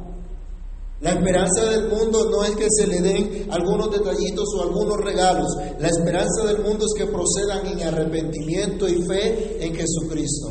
La 1.00 1.12
esperanza 1.12 1.64
del 1.64 1.88
mundo 1.88 2.28
no 2.30 2.44
es 2.44 2.50
que 2.56 2.66
se 2.68 2.86
le 2.86 3.00
den 3.00 3.50
algunos 3.50 3.90
detallitos 3.90 4.44
o 4.54 4.62
algunos 4.62 4.98
regalos. 4.98 5.48
La 5.78 5.88
esperanza 5.88 6.44
del 6.46 6.62
mundo 6.62 6.84
es 6.84 6.92
que 6.94 7.10
procedan 7.10 7.66
en 7.66 7.82
arrepentimiento 7.86 8.86
y 8.86 9.02
fe 9.02 9.64
en 9.64 9.74
Jesucristo. 9.74 10.50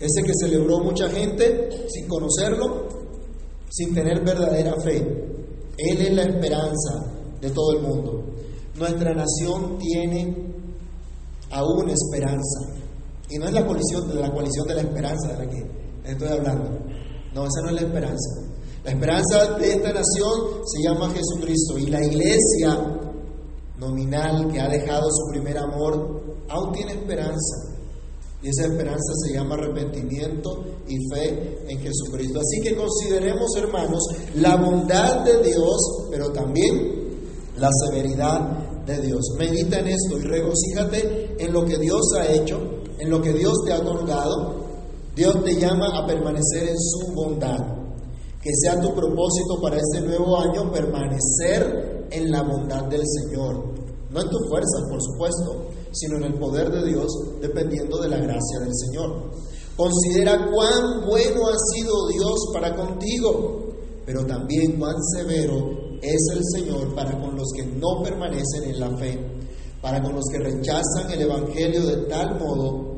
Ese 0.00 0.22
que 0.22 0.32
celebró 0.40 0.78
mucha 0.80 1.10
gente 1.10 1.86
sin 1.88 2.08
conocerlo, 2.08 2.88
sin 3.68 3.94
tener 3.94 4.24
verdadera 4.24 4.74
fe. 4.80 4.96
Él 5.76 6.00
es 6.00 6.14
la 6.14 6.22
esperanza 6.22 7.12
de 7.38 7.50
todo 7.50 7.72
el 7.72 7.82
mundo. 7.82 8.24
Nuestra 8.76 9.12
nación 9.12 9.78
tiene 9.78 10.34
aún 11.50 11.90
esperanza. 11.90 12.72
Y 13.28 13.36
no 13.36 13.48
es 13.48 13.52
la 13.52 13.66
coalición, 13.66 14.18
la 14.18 14.32
coalición 14.32 14.66
de 14.66 14.74
la 14.74 14.80
esperanza 14.80 15.28
de 15.28 15.44
la 15.44 15.50
que 15.50 16.10
estoy 16.10 16.28
hablando. 16.28 16.70
No, 17.34 17.46
esa 17.46 17.60
no 17.62 17.68
es 17.68 17.74
la 17.74 17.80
esperanza. 17.82 18.55
La 18.86 18.92
esperanza 18.92 19.58
de 19.58 19.72
esta 19.72 19.92
nación 19.92 20.62
se 20.64 20.80
llama 20.80 21.10
Jesucristo 21.10 21.76
y 21.76 21.86
la 21.86 22.04
iglesia 22.04 22.78
nominal 23.80 24.46
que 24.52 24.60
ha 24.60 24.68
dejado 24.68 25.10
su 25.10 25.32
primer 25.32 25.58
amor 25.58 26.22
aún 26.48 26.72
tiene 26.72 26.92
esperanza. 26.92 27.74
Y 28.40 28.48
esa 28.48 28.66
esperanza 28.66 29.12
se 29.24 29.34
llama 29.34 29.56
arrepentimiento 29.56 30.64
y 30.86 30.98
fe 31.12 31.64
en 31.66 31.80
Jesucristo. 31.80 32.38
Así 32.38 32.60
que 32.62 32.76
consideremos, 32.76 33.56
hermanos, 33.56 34.04
la 34.36 34.54
bondad 34.54 35.24
de 35.24 35.42
Dios, 35.42 36.06
pero 36.08 36.30
también 36.30 37.08
la 37.58 37.70
severidad 37.86 38.84
de 38.86 39.00
Dios. 39.00 39.34
Medita 39.36 39.80
en 39.80 39.88
esto 39.88 40.16
y 40.16 40.22
regocíjate 40.22 41.34
en 41.40 41.52
lo 41.52 41.64
que 41.64 41.76
Dios 41.78 42.02
ha 42.20 42.32
hecho, 42.32 42.60
en 43.00 43.10
lo 43.10 43.20
que 43.20 43.32
Dios 43.32 43.52
te 43.66 43.72
ha 43.72 43.80
otorgado. 43.80 44.64
Dios 45.16 45.42
te 45.42 45.56
llama 45.56 45.88
a 45.92 46.06
permanecer 46.06 46.68
en 46.68 46.78
su 46.78 47.12
bondad. 47.14 47.85
Que 48.46 48.52
sea 48.62 48.80
tu 48.80 48.94
propósito 48.94 49.60
para 49.60 49.76
este 49.76 50.02
nuevo 50.02 50.38
año 50.38 50.70
permanecer 50.70 52.06
en 52.12 52.30
la 52.30 52.42
bondad 52.42 52.84
del 52.84 53.02
Señor. 53.04 53.74
No 54.08 54.20
en 54.22 54.30
tu 54.30 54.38
fuerza, 54.48 54.86
por 54.88 55.02
supuesto, 55.02 55.66
sino 55.90 56.18
en 56.18 56.22
el 56.22 56.34
poder 56.34 56.70
de 56.70 56.86
Dios, 56.86 57.08
dependiendo 57.40 57.98
de 57.98 58.08
la 58.08 58.18
gracia 58.18 58.60
del 58.60 58.72
Señor. 58.72 59.32
Considera 59.76 60.48
cuán 60.48 61.04
bueno 61.08 61.48
ha 61.48 61.56
sido 61.74 62.06
Dios 62.06 62.34
para 62.52 62.76
contigo, 62.76 63.66
pero 64.06 64.24
también 64.24 64.78
cuán 64.78 64.94
severo 65.16 65.98
es 66.00 66.28
el 66.32 66.42
Señor 66.54 66.94
para 66.94 67.20
con 67.20 67.34
los 67.34 67.48
que 67.52 67.66
no 67.66 68.00
permanecen 68.04 68.62
en 68.70 68.78
la 68.78 68.96
fe, 68.96 69.18
para 69.82 70.00
con 70.00 70.14
los 70.14 70.24
que 70.30 70.38
rechazan 70.38 71.10
el 71.10 71.22
Evangelio 71.22 71.84
de 71.84 71.96
tal 72.06 72.38
modo 72.38 72.94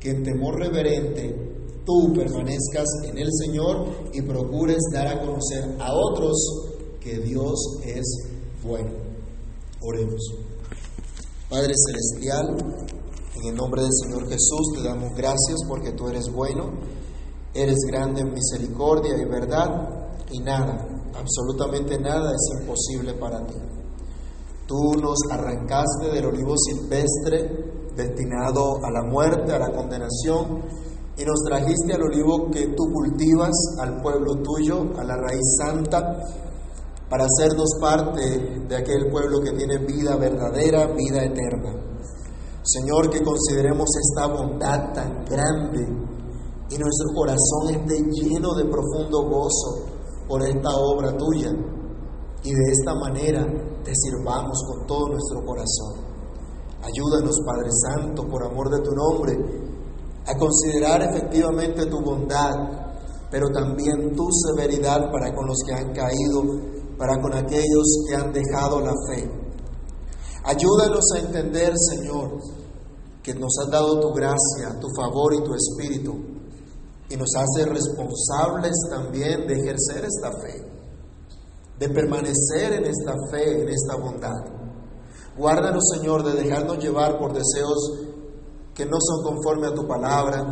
que 0.00 0.08
en 0.08 0.22
temor 0.22 0.58
reverente 0.58 1.55
tú 1.86 2.12
permanezcas 2.12 2.84
en 3.04 3.16
el 3.16 3.28
Señor 3.32 3.86
y 4.12 4.20
procures 4.20 4.82
dar 4.92 5.06
a 5.06 5.20
conocer 5.20 5.76
a 5.78 5.94
otros 5.94 6.34
que 7.00 7.18
Dios 7.20 7.54
es 7.84 8.04
bueno. 8.62 8.90
Oremos. 9.80 10.20
Padre 11.48 11.74
Celestial, 11.86 12.56
en 13.36 13.48
el 13.50 13.54
nombre 13.54 13.82
del 13.82 13.92
Señor 13.92 14.28
Jesús 14.28 14.72
te 14.74 14.82
damos 14.82 15.14
gracias 15.16 15.60
porque 15.68 15.92
tú 15.92 16.08
eres 16.08 16.28
bueno, 16.32 16.72
eres 17.54 17.78
grande 17.88 18.22
en 18.22 18.32
misericordia 18.32 19.16
y 19.16 19.24
verdad 19.24 19.68
y 20.32 20.40
nada, 20.40 20.84
absolutamente 21.14 21.98
nada 22.00 22.32
es 22.32 22.60
imposible 22.60 23.14
para 23.14 23.46
ti. 23.46 23.54
Tú 24.66 24.94
nos 25.00 25.18
arrancaste 25.30 26.10
del 26.12 26.26
olivo 26.26 26.56
silvestre 26.58 27.92
destinado 27.94 28.84
a 28.84 28.90
la 28.90 29.08
muerte, 29.08 29.52
a 29.52 29.60
la 29.60 29.70
condenación, 29.70 30.62
y 31.18 31.24
nos 31.24 31.40
trajiste 31.44 31.94
al 31.94 32.02
olivo 32.02 32.50
que 32.50 32.74
tú 32.76 32.84
cultivas, 32.92 33.54
al 33.80 34.02
pueblo 34.02 34.34
tuyo, 34.42 34.82
a 34.98 35.04
la 35.04 35.16
raíz 35.16 35.56
santa, 35.58 36.20
para 37.08 37.24
hacernos 37.24 37.70
parte 37.80 38.66
de 38.68 38.76
aquel 38.76 39.10
pueblo 39.10 39.40
que 39.40 39.52
tiene 39.52 39.78
vida 39.78 40.16
verdadera, 40.16 40.86
vida 40.88 41.24
eterna. 41.24 41.74
Señor, 42.62 43.08
que 43.08 43.22
consideremos 43.22 43.88
esta 43.96 44.26
bondad 44.26 44.92
tan 44.92 45.24
grande 45.24 45.86
y 46.68 46.78
nuestro 46.78 47.14
corazón 47.14 47.70
esté 47.70 48.02
lleno 48.10 48.54
de 48.54 48.64
profundo 48.64 49.22
gozo 49.22 49.86
por 50.26 50.42
esta 50.42 50.70
obra 50.74 51.16
tuya 51.16 51.50
y 52.42 52.50
de 52.50 52.72
esta 52.72 52.94
manera 52.94 53.46
te 53.84 53.92
sirvamos 53.94 54.58
con 54.66 54.86
todo 54.86 55.08
nuestro 55.08 55.44
corazón. 55.46 56.04
Ayúdanos, 56.82 57.40
Padre 57.46 57.70
Santo, 57.70 58.26
por 58.26 58.44
amor 58.44 58.68
de 58.68 58.80
tu 58.80 58.90
nombre, 58.90 59.65
a 60.26 60.34
considerar 60.34 61.02
efectivamente 61.02 61.86
tu 61.86 62.00
bondad, 62.00 62.54
pero 63.30 63.48
también 63.50 64.14
tu 64.14 64.28
severidad 64.30 65.10
para 65.12 65.34
con 65.34 65.46
los 65.46 65.58
que 65.66 65.74
han 65.74 65.92
caído, 65.92 66.42
para 66.98 67.20
con 67.20 67.32
aquellos 67.34 68.04
que 68.08 68.16
han 68.16 68.32
dejado 68.32 68.80
la 68.80 68.92
fe. 69.08 69.30
Ayúdanos 70.44 71.04
a 71.14 71.18
entender, 71.18 71.72
Señor, 71.76 72.38
que 73.22 73.34
nos 73.34 73.52
has 73.60 73.70
dado 73.70 74.00
tu 74.00 74.12
gracia, 74.12 74.78
tu 74.80 74.88
favor 74.96 75.34
y 75.34 75.42
tu 75.42 75.54
espíritu, 75.54 76.14
y 77.08 77.16
nos 77.16 77.28
hace 77.36 77.68
responsables 77.68 78.72
también 78.90 79.46
de 79.46 79.54
ejercer 79.54 80.04
esta 80.04 80.30
fe, 80.40 80.64
de 81.78 81.88
permanecer 81.88 82.72
en 82.72 82.84
esta 82.84 83.14
fe, 83.30 83.62
en 83.62 83.68
esta 83.68 83.96
bondad. 83.96 84.56
Guárdanos, 85.36 85.82
Señor, 85.94 86.24
de 86.24 86.42
dejarnos 86.42 86.78
llevar 86.78 87.18
por 87.18 87.32
deseos 87.32 88.15
que 88.76 88.84
no 88.84 88.98
son 89.00 89.24
conforme 89.24 89.68
a 89.68 89.74
tu 89.74 89.86
palabra, 89.86 90.44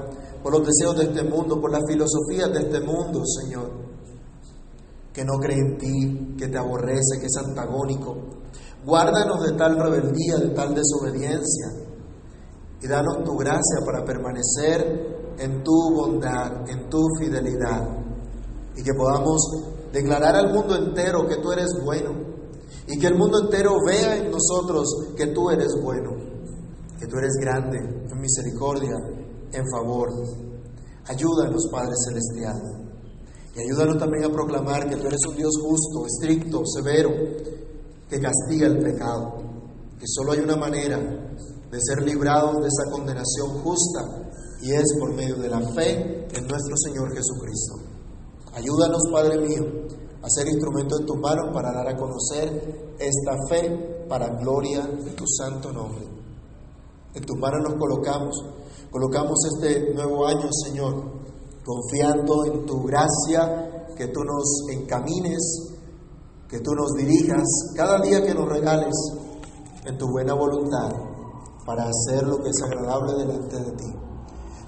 por 0.43 0.53
los 0.53 0.67
deseos 0.67 0.97
de 0.97 1.05
este 1.05 1.23
mundo, 1.25 1.61
por 1.61 1.71
las 1.71 1.83
filosofías 1.87 2.51
de 2.53 2.61
este 2.61 2.81
mundo, 2.81 3.23
Señor, 3.25 3.71
que 5.13 5.25
no 5.25 5.35
cree 5.35 5.59
en 5.59 5.77
ti, 5.77 6.35
que 6.39 6.49
te 6.49 6.59
aborrece, 6.59 7.21
que 7.21 7.27
es 7.27 7.37
antagónico. 7.37 8.17
Guárdanos 8.85 9.45
de 9.45 9.53
tal 9.59 9.77
rebeldía, 9.77 10.39
de 10.39 10.49
tal 10.55 10.75
desobediencia, 10.75 11.67
y 12.81 12.87
danos 12.87 13.25
tu 13.25 13.37
gracia 13.37 13.81
para 13.85 14.05
permanecer 14.05 15.35
en 15.39 15.63
tu 15.63 15.95
bondad, 15.95 16.69
en 16.69 16.89
tu 16.89 17.01
fidelidad, 17.19 17.87
y 18.75 18.83
que 18.83 18.95
podamos 18.95 19.41
declarar 19.93 20.35
al 20.35 20.53
mundo 20.53 20.77
entero 20.77 21.27
que 21.29 21.37
tú 21.37 21.53
eres 21.53 21.69
bueno, 21.85 22.13
y 22.87 22.99
que 22.99 23.07
el 23.07 23.17
mundo 23.17 23.43
entero 23.43 23.73
vea 23.87 24.17
en 24.17 24.31
nosotros 24.31 25.13
que 25.15 25.27
tú 25.29 25.51
eres 25.51 25.75
bueno 25.83 26.35
que 26.99 27.07
tú 27.07 27.19
eres 27.19 27.35
grande 27.41 28.04
misericordia, 28.25 28.97
en 29.53 29.65
favor. 29.71 30.09
Ayúdanos, 31.07 31.69
Padre 31.71 31.93
Celestial. 32.07 32.57
Y 33.55 33.61
ayúdanos 33.61 33.99
también 33.99 34.25
a 34.25 34.33
proclamar 34.33 34.89
que 34.89 34.97
tú 34.97 35.07
eres 35.07 35.21
un 35.29 35.37
Dios 35.37 35.53
justo, 35.61 36.07
estricto, 36.07 36.63
severo, 36.65 37.11
que 38.09 38.21
castiga 38.21 38.67
el 38.67 38.79
pecado. 38.79 39.37
Que 39.99 40.07
solo 40.07 40.33
hay 40.33 40.41
una 40.41 40.57
manera 40.57 40.99
de 40.99 41.79
ser 41.81 42.03
librados 42.03 42.57
de 42.61 42.69
esa 42.69 42.91
condenación 42.91 43.63
justa 43.63 44.01
y 44.63 44.73
es 44.73 44.97
por 44.99 45.15
medio 45.15 45.37
de 45.37 45.49
la 45.49 45.61
fe 45.73 46.27
en 46.33 46.47
nuestro 46.47 46.77
Señor 46.77 47.15
Jesucristo. 47.15 47.75
Ayúdanos, 48.55 49.03
Padre 49.13 49.39
mío, 49.39 49.65
a 50.23 50.29
ser 50.29 50.49
instrumento 50.49 50.99
en 50.99 51.07
tus 51.07 51.19
manos 51.19 51.51
para 51.53 51.73
dar 51.73 51.89
a 51.89 51.97
conocer 51.97 52.95
esta 52.99 53.37
fe 53.49 54.07
para 54.09 54.29
gloria 54.41 54.87
de 54.87 55.11
tu 55.11 55.25
santo 55.27 55.71
nombre. 55.73 56.24
En 57.15 57.25
tus 57.25 57.39
manos 57.39 57.61
nos 57.63 57.79
colocamos. 57.79 58.37
Colocamos 58.91 59.39
este 59.55 59.95
nuevo 59.95 60.27
año, 60.27 60.49
Señor, 60.65 60.95
confiando 61.65 62.45
en 62.47 62.67
tu 62.67 62.83
gracia, 62.83 63.87
que 63.97 64.09
tú 64.09 64.21
nos 64.25 64.65
encamines, 64.73 65.75
que 66.49 66.61
tú 66.61 66.73
nos 66.73 66.93
dirijas 66.95 67.45
cada 67.77 68.01
día 68.01 68.23
que 68.23 68.35
nos 68.35 68.49
regales 68.49 68.95
en 69.85 69.99
tu 69.99 70.09
buena 70.09 70.35
voluntad 70.35 70.91
para 71.65 71.85
hacer 71.85 72.27
lo 72.27 72.39
que 72.39 72.51
es 72.51 72.63
agradable 72.63 73.15
delante 73.15 73.57
de 73.57 73.73
ti. 73.73 73.93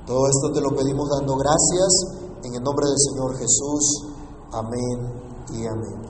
Todo 0.07 0.27
esto 0.27 0.53
te 0.55 0.61
lo 0.61 0.71
pedimos 0.71 1.09
dando 1.19 1.37
gracias 1.37 2.27
en 2.45 2.55
el 2.55 2.63
nombre 2.63 2.87
del 2.87 2.99
Señor 2.99 3.37
Jesús. 3.37 4.07
Amén 4.53 5.13
y 5.53 5.67
amén. 5.67 6.07